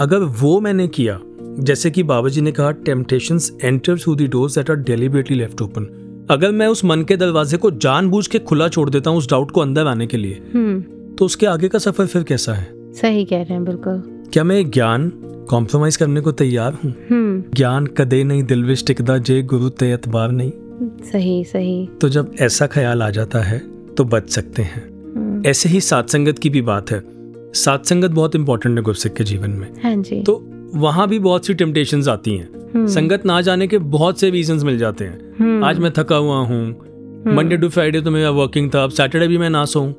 [0.00, 1.18] अगर वो मैंने किया
[1.60, 5.62] जैसे कि बाबा जी ने कहा temptations enter through the doors that are deliberately left
[5.62, 9.30] open अगर मैं उस मन के दरवाजे को जानबूझ के खुला छोड़ देता हूँ उस
[9.30, 10.80] डाउट को अंदर आने के लिए हम्म।
[11.14, 12.92] तो उसके आगे का सफ़र फिर कैसा है?
[12.92, 14.02] सही कह रहे हैं बिल्कुल।
[14.34, 15.12] क्या मैं ज्ञान
[15.48, 16.94] कॉम्प्रोमाइज करने को तैयार हूँ?
[17.10, 20.52] हम्म। ज्ञान कदे नहीं दिल विच टिकदा जे गुरु ते अतबार नहीं।
[21.12, 23.62] सही सही। तो जब ऐसा ख्याल आ जाता है
[23.94, 27.02] तो बच सकते हैं। हम्म, ऐसे ही सात्संगत की भी बात है।
[27.54, 31.54] सात्संगत बहुत इंपॉर्टेंट है गुरसिख के जीवन में। हाँ जी। तो वहाँ भी बहुत सी
[31.54, 35.78] टेम्पटेशंस आती हैं। हम्म, संगत ना जाने के बहुत से रीजन मिल जाते हैं। आज
[35.78, 36.68] मैं थका हुआ हूँ।
[37.26, 39.92] मंडे टू फ्राइडे तो मेरा वर्किंग था अब सैटरडे भी मैं ना सोऊं।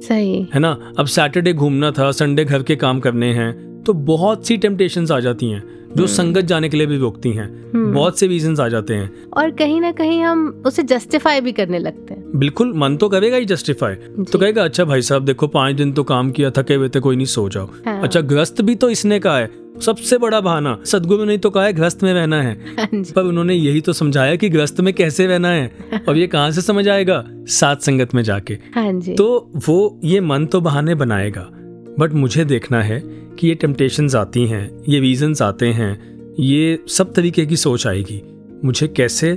[0.00, 0.92] सही। है ना?
[0.98, 5.20] अब सैटरडे घूमना था संडे घर के काम करने हैं। तो बहुत सी टेम्पटेशंस आ
[5.20, 5.62] जाती हैं
[5.96, 9.10] जो संगत जाने के लिए भी रोकती हैं। हम्म। बहुत से रीजंस आ जाते हैं।
[9.36, 13.36] और कहीं ना कहीं हम उसे जस्टिफाई भी करने लगते हैं। बिल्कुल मन तो करेगा
[13.36, 16.88] ही जस्टिफाई तो कहेगा अच्छा भाई साहब देखो पाँच दिन तो काम किया थके हुए
[16.88, 20.40] थे कोई नहीं सो जाओ। हाँ। अच्छा ग्रस्त भी तो इसने कहा है सबसे बड़ा
[20.40, 23.92] बहाना। सदगुरु ने तो कहा है ग्रस्त में रहना है। हाँ पर उन्होंने यही तो
[23.92, 25.70] समझाया कि ग्रस्त में कैसे रहना है।
[26.08, 27.24] और ये कहाँ से समझ आएगा?
[27.48, 31.50] सात संगत में जाके। हाँ जी। तो वो ये मन तो बहाने बनाएगा।
[31.98, 33.00] बट मुझे देखना है
[33.38, 38.22] कि ये टेम्पटेशंस आती हैं ये रीजंस आते हैं ये सब तरीके की सोच आएगी।
[38.64, 39.36] मुझे कैसे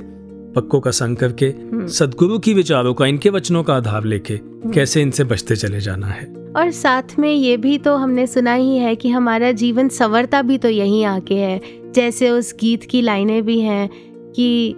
[0.56, 1.52] पक्कों का संग करके
[1.88, 4.38] सदगुरु की विचारों का इनके वचनों का आधार लेके
[4.74, 6.26] कैसे इनसे बचते चले जाना है?
[6.56, 10.58] और साथ में ये भी तो हमने सुना ही है कि हमारा जीवन संवरता भी
[10.58, 11.60] तो यहीं आके है।
[11.94, 13.88] जैसे उस गीत की लाइनें भी हैं
[14.36, 14.76] कि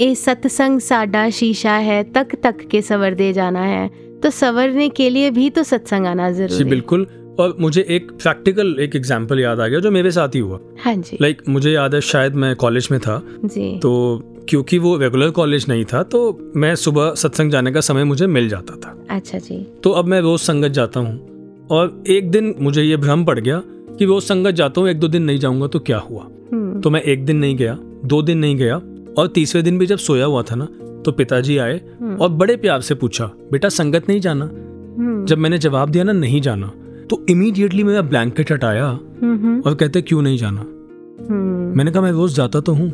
[0.00, 3.90] ए सत्संग साडा शीशा है तक तक के सवर दे जाना है।
[4.22, 7.06] तो संवरने के लिए भी तो सत्संग आना ज़रूरी है। बिल्कुल।
[7.40, 10.94] और मुझे एक प्रैक्टिकल एक एग्ज़ाम्पल याद आ गया जो मेरे साथ ही हुआ। हाँ
[10.94, 14.96] जी। लाइक like, मुझे याद है शायद मैं कॉलेज में था। जी। तो क्योंकि वो
[14.96, 18.96] रेगुलर कॉलेज नहीं था तो मैं सुबह सत्संग जाने का समय मुझे मिल जाता था।
[19.10, 23.24] अच्छा जी। तो अब मैं रोज संगत जाता हूँ। और एक दिन मुझे ये भ्रम
[23.24, 23.62] पड़ गया
[23.98, 26.22] कि रोज संगत जाता हूँ एक दो दिन नहीं जाऊँगा तो क्या हुआ?
[26.52, 28.76] हम्म, तो मैं एक दिन नहीं गया दो दिन नहीं गया।
[29.18, 30.68] और तीसरे दिन भी जब सोया हुआ था ना
[31.04, 31.78] तो पिताजी आए
[32.20, 34.44] और बड़े प्यार से पूछा बेटा संगत नहीं जाना?
[34.44, 36.72] हम्म, जब मैंने जवाब दिया ना नहीं जाना
[37.10, 40.60] तो इमीडिएटली मेरा ब्लैंकेट हटाया हम्म, हम्म, और कहते क्यों नहीं जाना?
[40.60, 42.90] हम्म, मैंने कहा मैं रोज जाता तो हूँ।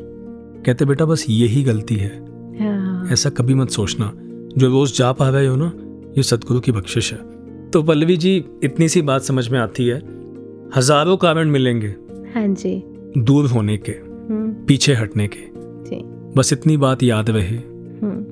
[0.67, 2.11] कहते बेटा बस यही गलती है।
[2.61, 4.13] हाँ, ऐसा कभी मत सोचना।
[4.59, 5.73] जो रोज जा पा रहे हो ना
[6.17, 7.19] ये सदगुरु की बख्शिश है।
[7.71, 9.97] तो पल्लवी जी इतनी सी बात समझ में आती है
[10.77, 11.95] हज़ारों कारण मिलेंगे
[12.35, 12.83] हाँ जी।
[13.19, 15.49] दूर होने के हम्म, पीछे हटने के।
[15.91, 16.03] जी।
[16.37, 17.70] बस इतनी बात याद रहे। हम्म,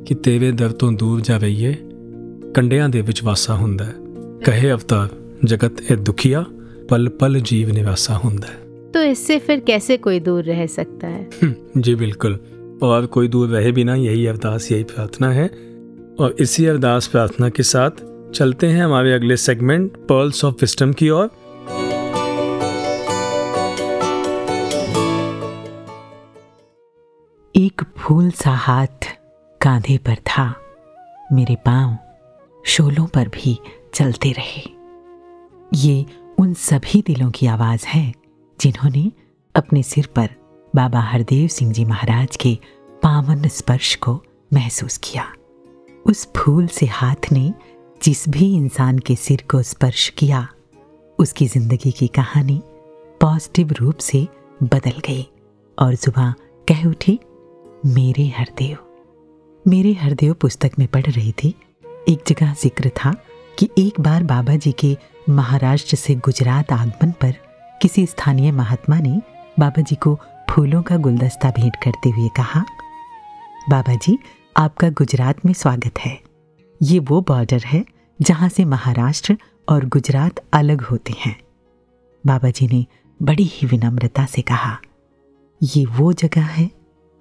[0.08, 1.76] ਕਿ ਤੇਰੇ ਦਰ ਤੋਂ ਦੂਰ ਜਾਵਈਏ
[2.56, 3.94] ਕੰਡਿਆਂ ਦੇ ਵਿੱਚ ਵਾਸਾ ਹੁੰਦਾ ਹੈ
[4.46, 5.10] ਕਹੇ ਅਵਤਾਰ
[5.46, 6.44] ਜਗਤ ਇਹ ਦੁਖੀਆ
[6.90, 8.62] ਪਲ ਪਲ ਜੀਵ ਨਿਵਾਸਾ ਹੁੰਦਾ ਹੈ
[8.94, 12.38] तो इससे फिर कैसे कोई दूर रह सकता है हम्म, जी बिल्कुल
[12.84, 15.46] और कोई दूर रहे बिना यही अरदास यही प्रार्थना है
[16.18, 18.04] और इसी अरदास प्रार्थना के साथ
[18.34, 21.30] चलते हैं हमारे अगले सेगमेंट पर्ल्स ऑफ विस्टम की ओर
[27.56, 29.10] एक फूल सा हाथ
[29.61, 30.55] कांधे पर था।
[31.33, 31.97] मेरे पाँव
[32.65, 33.59] शोलों पर भी
[33.95, 34.63] चलते रहे।
[35.75, 36.05] ये
[36.39, 38.13] उन सभी दिलों की आवाज़ है
[38.59, 39.11] जिन्होंने
[39.55, 40.31] अपने सिर पर
[40.75, 42.59] बाबा हरदेव सिंह जी महाराज के
[43.03, 45.25] पावन स्पर्श को महसूस किया।
[46.07, 47.53] उस फूल से हाथ ने
[48.03, 50.47] जिस भी इंसान के सिर को स्पर्श किया,
[51.19, 52.61] उसकी ज़िंदगी की कहानी
[53.21, 54.27] पॉजिटिव रूप से
[54.63, 55.27] बदल गई
[55.79, 56.35] और जुबा
[56.69, 57.19] कह उठी,
[57.87, 58.79] मेरे हरदेव।
[59.69, 61.49] मेरे हरदेव पुस्तक में पढ़ रही थी।
[62.09, 63.13] एक जगह ज़िक्र था
[63.59, 64.97] कि एक बार बाबा जी के
[65.29, 67.35] महाराष्ट्र से गुजरात आगमन पर
[67.83, 69.21] किसी स्थानीय महात्मा ने
[69.59, 70.15] बाबा जी को
[70.51, 72.65] फूलों का गुलदस्ता भेंट करते हुए कहा
[73.71, 74.19] बाबा जी
[74.57, 76.19] आपका गुजरात में स्वागत है।
[76.81, 77.85] ये वो बॉर्डर है
[78.21, 79.37] जहाँ से महाराष्ट्र
[79.69, 81.37] और गुजरात अलग होते हैं।
[82.25, 82.85] बाबा जी ने
[83.21, 84.77] बड़ी ही विनम्रता से कहा,
[85.61, 86.71] ये वो जगह है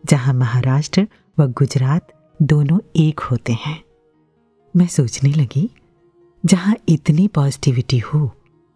[0.03, 3.81] जहाँ महाराष्ट्र व गुजरात दोनों एक होते हैं।
[4.75, 5.69] मैं सोचने लगी,
[6.43, 8.19] जहाँ इतनी पॉजिटिविटी हो,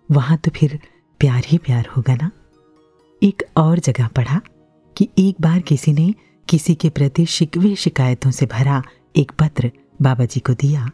[0.10, 0.80] वहाँ तो फिर
[1.20, 2.32] प्यार ही प्यार होगा ना?
[3.22, 4.40] एक और जगह पढ़ा
[4.98, 6.14] कि एक बार किसी ने
[6.48, 8.82] किसी के प्रति शिकवे शिकायतों से भरा
[9.16, 10.90] एक पत्र बाबा जी को दिया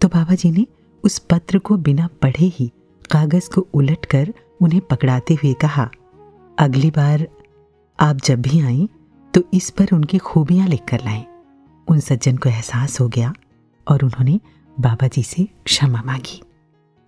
[0.00, 0.66] तो बाबा जी ने
[1.04, 2.70] उस पत्र को बिना पढ़े ही
[3.10, 5.90] कागज़ को उलटकर उन्हें पकड़ाते हुए कहा,
[6.58, 7.26] अगली बार
[7.98, 8.88] आप जब भी आएँ
[9.34, 11.24] तो इस पर उनकी खूबियाँ लिखकर लाएँ।
[11.90, 13.32] उन सज्जन को एहसास हो गया
[13.86, 14.38] और उन्होंने
[14.80, 16.42] बाबा जी से क्षमा मांगी।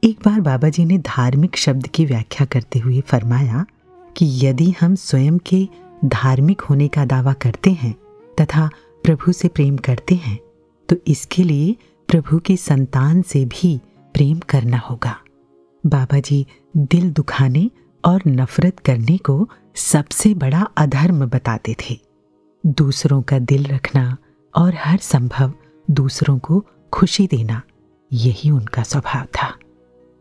[0.03, 3.65] एक बार बाबा जी ने धार्मिक शब्द की व्याख्या करते हुए फरमाया
[4.17, 5.69] कि यदि हम स्वयं के
[6.05, 7.95] धार्मिक होने का दावा करते हैं
[8.41, 8.69] तथा
[9.05, 10.39] प्रभु से प्रेम करते हैं
[10.89, 11.77] तो इसके लिए
[12.09, 13.81] प्रभु की संतान से भी
[14.15, 15.17] प्रेम करना होगा।
[15.85, 17.71] बाबा जी दिल दुखाने
[18.05, 21.99] और नफरत करने को सबसे बड़ा अधर्म बताते थे।
[22.65, 24.17] दूसरों का दिल रखना
[24.57, 25.53] और हर संभव
[25.91, 27.63] दूसरों को खुशी देना,
[28.13, 29.55] यही उनका स्वभाव था।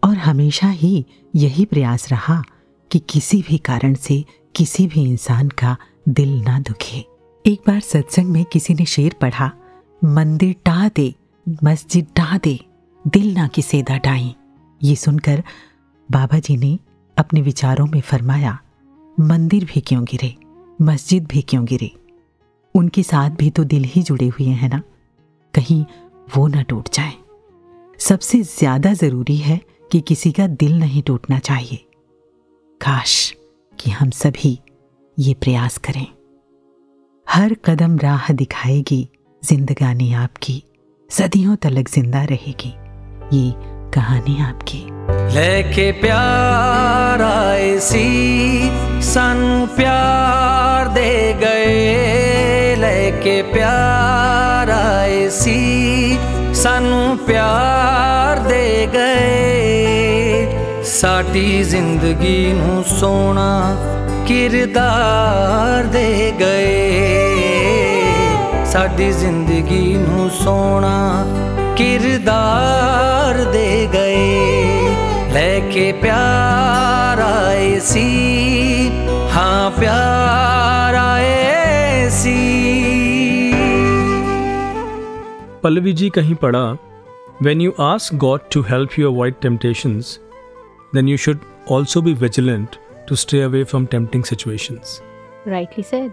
[0.03, 1.05] और हमेशा ही
[1.35, 2.43] यही प्रयास रहा
[2.91, 4.25] कि किसी भी कारण से
[4.55, 5.77] किसी भी इंसान का
[6.09, 7.05] दिल ना दुखे।
[7.45, 9.51] एक बार सत्संग में किसी ने शेर पढ़ा,
[10.03, 11.15] मंदिर टा दे,
[11.63, 12.59] मस्जिद टा दे,
[13.07, 14.35] दिल ना किसे डाई
[14.83, 15.43] ये सुनकर
[16.11, 16.79] बाबा जी ने
[17.17, 18.59] अपने विचारों में फरमाया,
[19.19, 20.35] मंदिर भी क्यों गिरे,
[20.81, 21.91] मस्जिद भी क्यों गिरे?
[22.75, 24.81] उनके साथ भी तो दिल ही जुड़े हुए हैं ना।
[25.53, 25.83] कहीं
[26.37, 27.13] वो ना टूट जाए।
[27.99, 29.59] सबसे ज़्यादा ज़रूरी है
[29.91, 31.77] कि किसी का दिल नहीं टूटना चाहिए।
[32.81, 33.33] काश
[33.79, 34.59] कि हम सभी
[35.17, 36.05] ये प्रयास करें।
[37.27, 39.07] हर कदम राह दिखाएगी
[39.43, 40.63] जिंदगानी आपकी।
[41.09, 42.73] सदियों तलक ज़िंदा रहेगी।
[43.33, 43.51] ये
[43.93, 44.83] कहानी आपकी।
[45.35, 48.07] लेके प्यार आए सी,
[49.03, 52.20] सन प्यार दे गए।
[53.23, 56.19] ਕੇ ਪਿਆਰ ਆਏ ਸੀ,
[56.53, 60.47] ਸਾਨੂੰ ਪਿਆਰ ਦੇ ਗਏ।
[60.83, 63.75] ਸਾਡੀ ਜ਼ਿੰਦਗੀ ਨੂੰ ਸੋਹਣਾ
[64.27, 68.03] ਕਿਰਦਾਰ ਦੇ ਗਏ।
[68.65, 71.25] ਸਾਡੀ ਜ਼ਿੰਦਗੀ ਨੂੰ ਸੋਹਣਾ
[71.77, 74.89] ਕਿਰਦਾਰ ਦੇ ਗਏ।
[75.33, 78.07] ਲੈ ਕੇ ਪਿਆਰ ਆਏ ਸੀ,
[79.35, 82.70] ਹਾਂ ਪਿਆਰ ਆਏ ਸੀ।
[85.63, 86.77] पल्लवी जी कहीं पढ़ा
[87.41, 90.19] when you ask God to help you avoid temptations
[90.95, 91.37] then you should
[91.71, 92.67] also be vigilant
[93.09, 95.01] to stay away from tempting situations
[95.47, 96.11] rightly said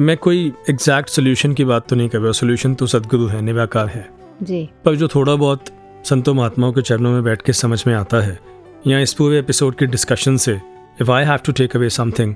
[0.00, 3.88] मैं कोई एग्जैक्ट सोल्यूशन की बात तो नहीं कर रहा सोल्यूशन तो सदगुरु है निराकार
[3.88, 4.08] है।
[4.42, 5.64] जी। पर जो थोड़ा बहुत
[6.04, 8.38] संतों महात्माओं के चरणों में बैठ के समझ में आता है
[8.86, 10.60] या इस पूरे एपिसोड के डिस्कशन से
[11.00, 12.34] if I have to take away something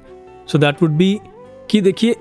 [0.49, 1.21] so that would be
[1.71, 2.17] कि देखिए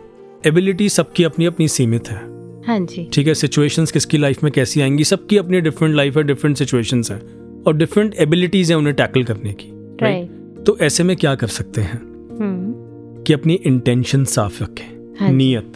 [0.45, 2.37] एबिलिटी सबकी अपनी अपनी सीमित है।
[2.67, 5.03] हाँ जी। ठीक है सिचुएशंस किसकी लाइफ में कैसी आएँगी?
[5.03, 7.21] सबकी अपनी डिफरेंट लाइफ है डिफरेंट सिचुएशंस हैं
[7.63, 9.69] और डिफरेंट एबिलिटीज़ हैं उन्हें टैकल करने की
[10.01, 11.99] राइट तो ऐसे में क्या कर सकते हैं?
[12.39, 15.73] हम्म। कि अपनी इंटेंशन साफ़ रखें हाँ नीयत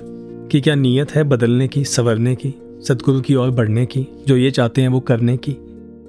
[0.51, 2.53] कि क्या नीयत है बदलने की संवरने की
[2.87, 5.57] सदगुरु की ओर बढ़ने की जो ये चाहते हैं वो करने की?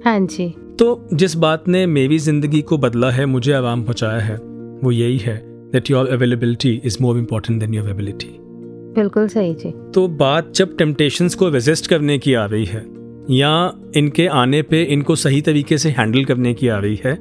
[0.05, 4.37] हाँ जी। तो जिस बात ने मेरी ज़िंदगी को बदला है मुझे आराम पहुँचाया है
[4.83, 8.39] वो यही है that your availability is more important than your ability
[8.95, 12.85] बिल्कुल सही जी। तो बात जब टेम्पटेशंस को रेजिस्ट करने की आ रही है,
[13.31, 17.15] या इनके आने पे इनको सही तरीके से हैंडल करने की आ रही है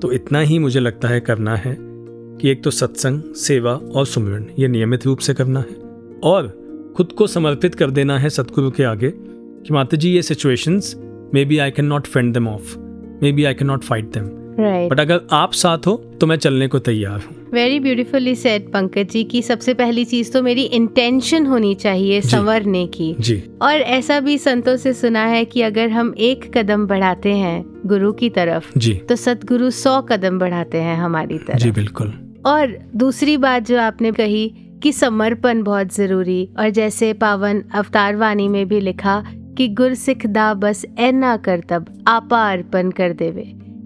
[0.00, 4.46] तो इतना ही मुझे लगता है करना है कि एक तो सत्संग, सेवा और सुमिरन,
[4.58, 5.76] ये नियमित रूप से करना है।
[6.24, 6.48] और
[6.96, 10.94] खुद को समर्पित कर देना है सतगुरु के आगे कि माता जी ये situations
[11.44, 12.76] maybe I can not fend them off
[13.32, 14.28] maybe I can not fight them
[14.58, 18.70] right but अगर आप साथ हो तो मैं चलने को तैयार हूँ। Very beautifully said
[18.72, 23.74] Pankaj ji की सबसे पहली चीज़ तो मेरी इंटेंशन होनी चाहिए संवरने की। जी। और
[23.74, 28.30] ऐसा भी संतों से सुना है कि अगर हम एक कदम बढ़ाते हैं गुरु की
[28.30, 32.12] तरफ़ जी। तो सतगुरु सौ कदम बढ़ाते हैं हमारी तरफ़। जी बिल्कुल।
[32.46, 34.48] और दूसरी बात जो आपने कही
[34.82, 39.22] कि समर्पण बहुत ज़रूरी और जैसे पावन अवतार वाणी में भी लिखा
[39.58, 43.42] कि गुर सिख दा बस ऐना करतब आपा अर्पण कर देवे।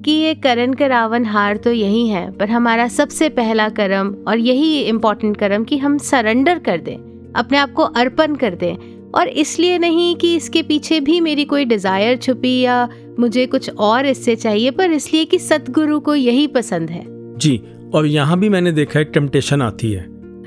[0.07, 4.79] कि ये करण करावन हार तो यही है पर हमारा सबसे पहला कर्म और यही
[4.81, 6.97] इम्पोर्टेंट कर्म कि हम सरेंडर कर दें
[7.35, 8.75] अपने आप को अर्पण कर दें।
[9.13, 12.89] और इसलिए नहीं कि इसके पीछे भी मेरी कोई डिज़ायर छुपी या
[13.19, 17.05] मुझे कुछ और इससे चाहिए पर इसलिए कि सतगुरु को यही पसंद है।
[17.39, 17.61] जी
[17.95, 20.05] और यहाँ भी मैंने देखा है टेम्पटेशन आती है।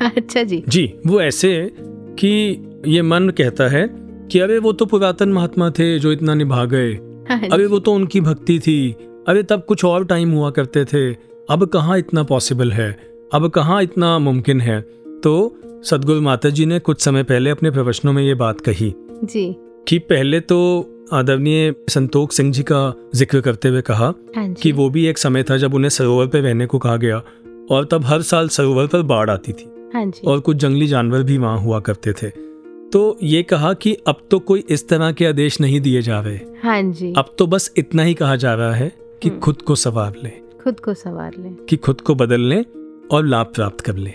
[0.08, 1.52] अच्छा जी। जी वो ऐसे
[2.20, 2.32] कि
[2.88, 3.88] ये मन कहता है
[4.32, 6.92] कि अरे वो तो पुरातन महात्मा थे जो इतना निभा गए।
[7.30, 8.96] हाँ अरे वो तो उनकी भक्ति थी
[9.28, 11.14] अरे तब कुछ और टाइम हुआ करते थे।
[11.50, 12.92] अब कहाँ इतना पॉसिबल है?
[13.34, 14.82] अब कहाँ इतना मुमकिन है?
[15.24, 18.94] तो सदगुरु माता जी ने कुछ समय पहले अपने प्रवचनों में ये बात कही।
[19.24, 19.56] जी।
[19.88, 20.60] कि पहले तो
[21.14, 25.44] आदरणीय संतोख सिंह जी का ज़िक्र करते हुए कहा हाँ कि वो भी एक समय
[25.44, 27.22] था जब उन्हें सरोवर पे रहने को कहा गया
[27.72, 31.24] और तब हर साल सरोवर पर बाढ़ आती थी। हाँ जी। और कुछ जंगली जानवर
[31.24, 32.30] भी वहाँ हुआ करते थे।
[32.90, 36.40] तो ये कहा कि अब तो कोई इस तरह के आदेश नहीं दिए जा रहे।
[36.64, 38.92] हाँ जी। अब तो बस इतना ही कहा जा रहा है।
[39.22, 42.66] कि हम्म। खुद को संवार लें। खुद को संवार लें। कि खुद को बदल लें
[43.12, 44.14] और लाभ प्राप्त कर लें।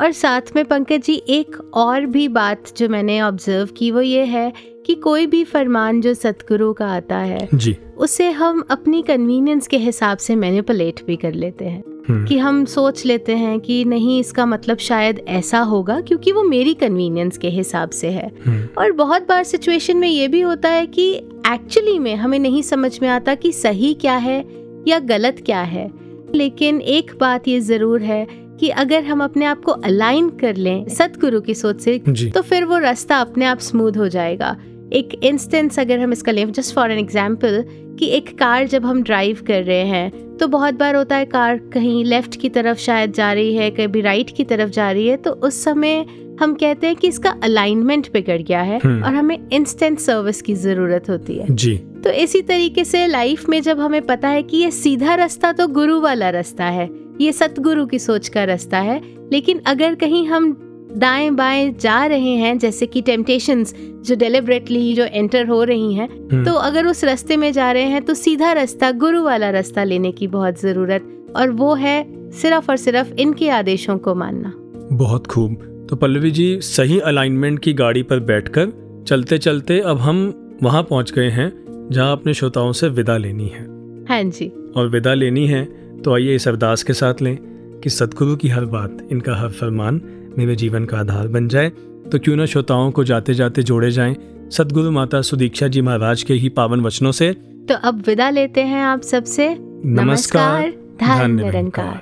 [0.00, 4.24] और साथ में पंकज जी एक और भी बात जो मैंने ऑब्ज़र्व की वो ये
[4.24, 4.52] है
[4.86, 9.76] कि कोई भी फरमान जो सतगुरु का आता है जी। उसे हम अपनी कन्वीनियंस के
[9.76, 14.46] हिसाब से मैनिपुलेट भी कर लेते हैं। कि हम सोच लेते हैं कि नहीं इसका
[14.46, 19.28] मतलब शायद ऐसा होगा क्योंकि वो मेरी कन्वीनियंस के हिसाब से है। हम्म, और बहुत
[19.28, 21.10] बार सिचुएशन में ये भी होता है कि
[21.48, 24.44] एक्चुअली में हमें नहीं समझ में आता कि सही क्या है
[24.88, 25.90] या गलत क्या है।
[26.34, 28.26] लेकिन एक बात ये ज़रूर है
[28.60, 31.98] कि अगर हम अपने आप को अलाइन कर लें सतगुरु की सोच से
[32.30, 34.56] तो फिर वो रास्ता अपने आप स्मूथ हो जाएगा।
[34.92, 37.64] एक इंस्टेंस अगर हम इसका लें जस्ट फॉर एन एग्ज़ाम्पल
[37.98, 41.58] कि एक कार जब हम ड्राइव कर रहे हैं तो बहुत बार होता है कार
[41.72, 45.16] कहीं लेफ़्ट की तरफ़ शायद जा रही है कभी राइट की तरफ़ जा रही है
[45.16, 46.04] तो उस समय
[46.40, 50.54] हम कहते हैं कि इसका अलाइनमेंट बिगड़ गया है हम्म। और हमें इंस्टेंट सर्विस की
[50.56, 54.56] ज़रूरत होती है जी तो इसी तरीके से लाइफ में जब हमें पता है कि
[54.56, 56.88] ये सीधा रास्ता तो गुरु वाला रास्ता है
[57.20, 59.00] ये सतगुरु की सोच का रास्ता है
[59.32, 60.52] लेकिन अगर कहीं हम
[60.96, 63.74] दाएँ बाएँ जा रहे हैं जैसे कि टेम्पटेशंस
[64.04, 68.02] जो डेलिबरेटली जो एंटर हो रही हैं तो अगर उस रास्ते में जा रहे हैं
[68.02, 72.76] तो सीधा रास्ता गुरु वाला रास्ता लेने की बहुत ज़रूरत और वो है सिर्फ़ और
[72.76, 74.52] सिर्फ़ इनके आदेशों को मानना।
[74.96, 78.72] बहुत खूब। तो पल्लवी जी सही अलाइनमेंट की गाड़ी पर बैठकर
[79.08, 80.18] चलते चलते अब हम
[80.62, 81.52] वहाँ पहुँच गए हैं
[81.92, 83.64] जहाँ अपने श्रोताओं से विदा लेनी है।
[84.08, 85.64] हाँ जी। और विदा लेनी है
[86.02, 87.36] तो आइए इस अरदास के साथ लें
[87.84, 90.00] कि सदगुरु की हर बात इनका हर फरमान
[90.38, 91.68] मेरे जीवन का आधार बन जाए
[92.10, 94.16] तो क्यों ना श्रोताओं को जाते जाते जोड़े जाएँ।
[94.52, 97.32] सदगुरु माता सुदीक्षा जी महाराज के ही पावन वचनों से।
[97.68, 99.48] तो अब विदा लेते हैं आप सबसे।
[99.84, 100.68] नमस्कार।
[101.00, 102.00] धन निरंकार।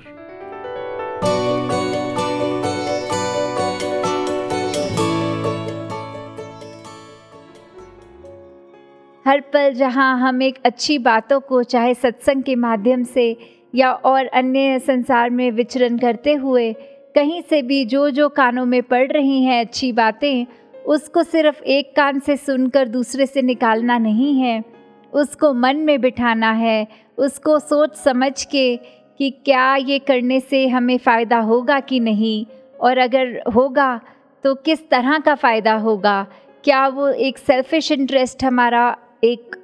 [9.26, 13.36] हर पल जहाँ हम एक अच्छी बातों को चाहे सत्संग के माध्यम से
[13.74, 16.72] या और अन्य संसार में विचरण करते हुए
[17.14, 20.46] कहीं से भी जो जो कानों में पड़ रही हैं अच्छी बातें,
[20.86, 24.64] उसको सिर्फ़ एक कान से सुनकर दूसरे से निकालना नहीं है।
[25.12, 26.86] उसको मन में बिठाना है,
[27.18, 28.76] उसको सोच समझ के
[29.18, 32.46] कि क्या ये करने से हमें फ़ायदा होगा कि नहीं?
[32.80, 34.00] और अगर होगा
[34.44, 36.26] तो किस तरह का फ़ायदा होगा?
[36.64, 39.56] क्या वो एक सेल्फिश इंटरेस्ट हमारा एक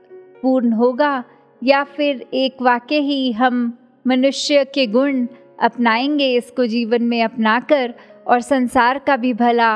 [0.43, 1.25] पूर्ण होगा?
[1.65, 5.27] या फिर एक वाकई ही हम मनुष्य के गुण
[5.61, 7.95] अपनाएँगे इसको जीवन में अपनाकर
[8.27, 9.71] और संसार का भी भला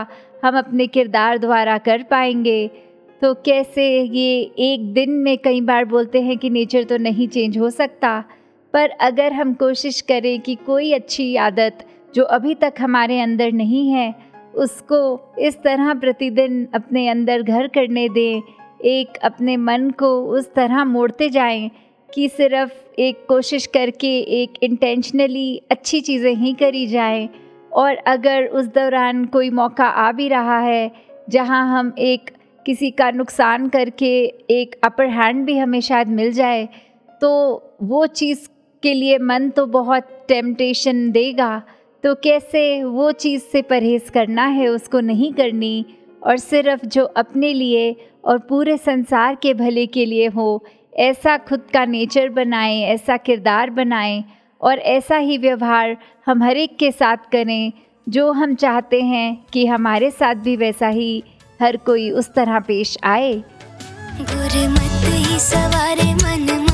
[0.44, 2.66] हम अपने किरदार द्वारा कर पाएँगे।
[3.22, 7.58] तो कैसे ये एक दिन में कई बार बोलते हैं कि नेचर तो नहीं चेंज
[7.58, 8.24] हो सकता,
[8.74, 13.88] पर अगर हम कोशिश करें कि कोई अच्छी आदत जो अभी तक हमारे अंदर नहीं
[13.88, 14.14] है,
[14.54, 18.42] उसको इस तरह प्रतिदिन अपने अंदर घर करने दें,
[18.84, 21.70] एक अपने मन को उस तरह मोड़ते जाएँ
[22.14, 27.28] कि सिर्फ़ एक कोशिश करके एक इंटेंशनली अच्छी चीज़ें ही करी जाएँ।
[27.72, 30.90] और अगर उस दौरान कोई मौका आ भी रहा है,
[31.28, 32.30] जहाँ हम एक
[32.66, 34.12] किसी का नुकसान करके
[34.50, 36.68] एक अपर हैंड भी हमें शायद मिल जाए
[37.20, 37.30] तो
[37.82, 38.48] वो चीज़
[38.82, 41.62] के लिए मन तो बहुत टेम्पटेशन देगा।
[42.04, 45.84] तो कैसे वो चीज़ से परहेज़ करना है, उसको नहीं करनी।
[46.22, 47.94] और सिर्फ़ जो अपने लिए
[48.24, 50.64] और पूरे संसार के भले के लिए हो
[50.98, 54.24] ऐसा खुद का नेचर बनाएँ ऐसा किरदार बनाएँ
[54.60, 57.72] और ऐसा ही व्यवहार हम हर एक के साथ करें
[58.08, 61.24] जो हम चाहते हैं कि हमारे साथ भी वैसा ही
[61.62, 63.32] हर कोई उस तरह पेश आए।
[64.20, 66.73] गुरमत ही सवारे मन, मन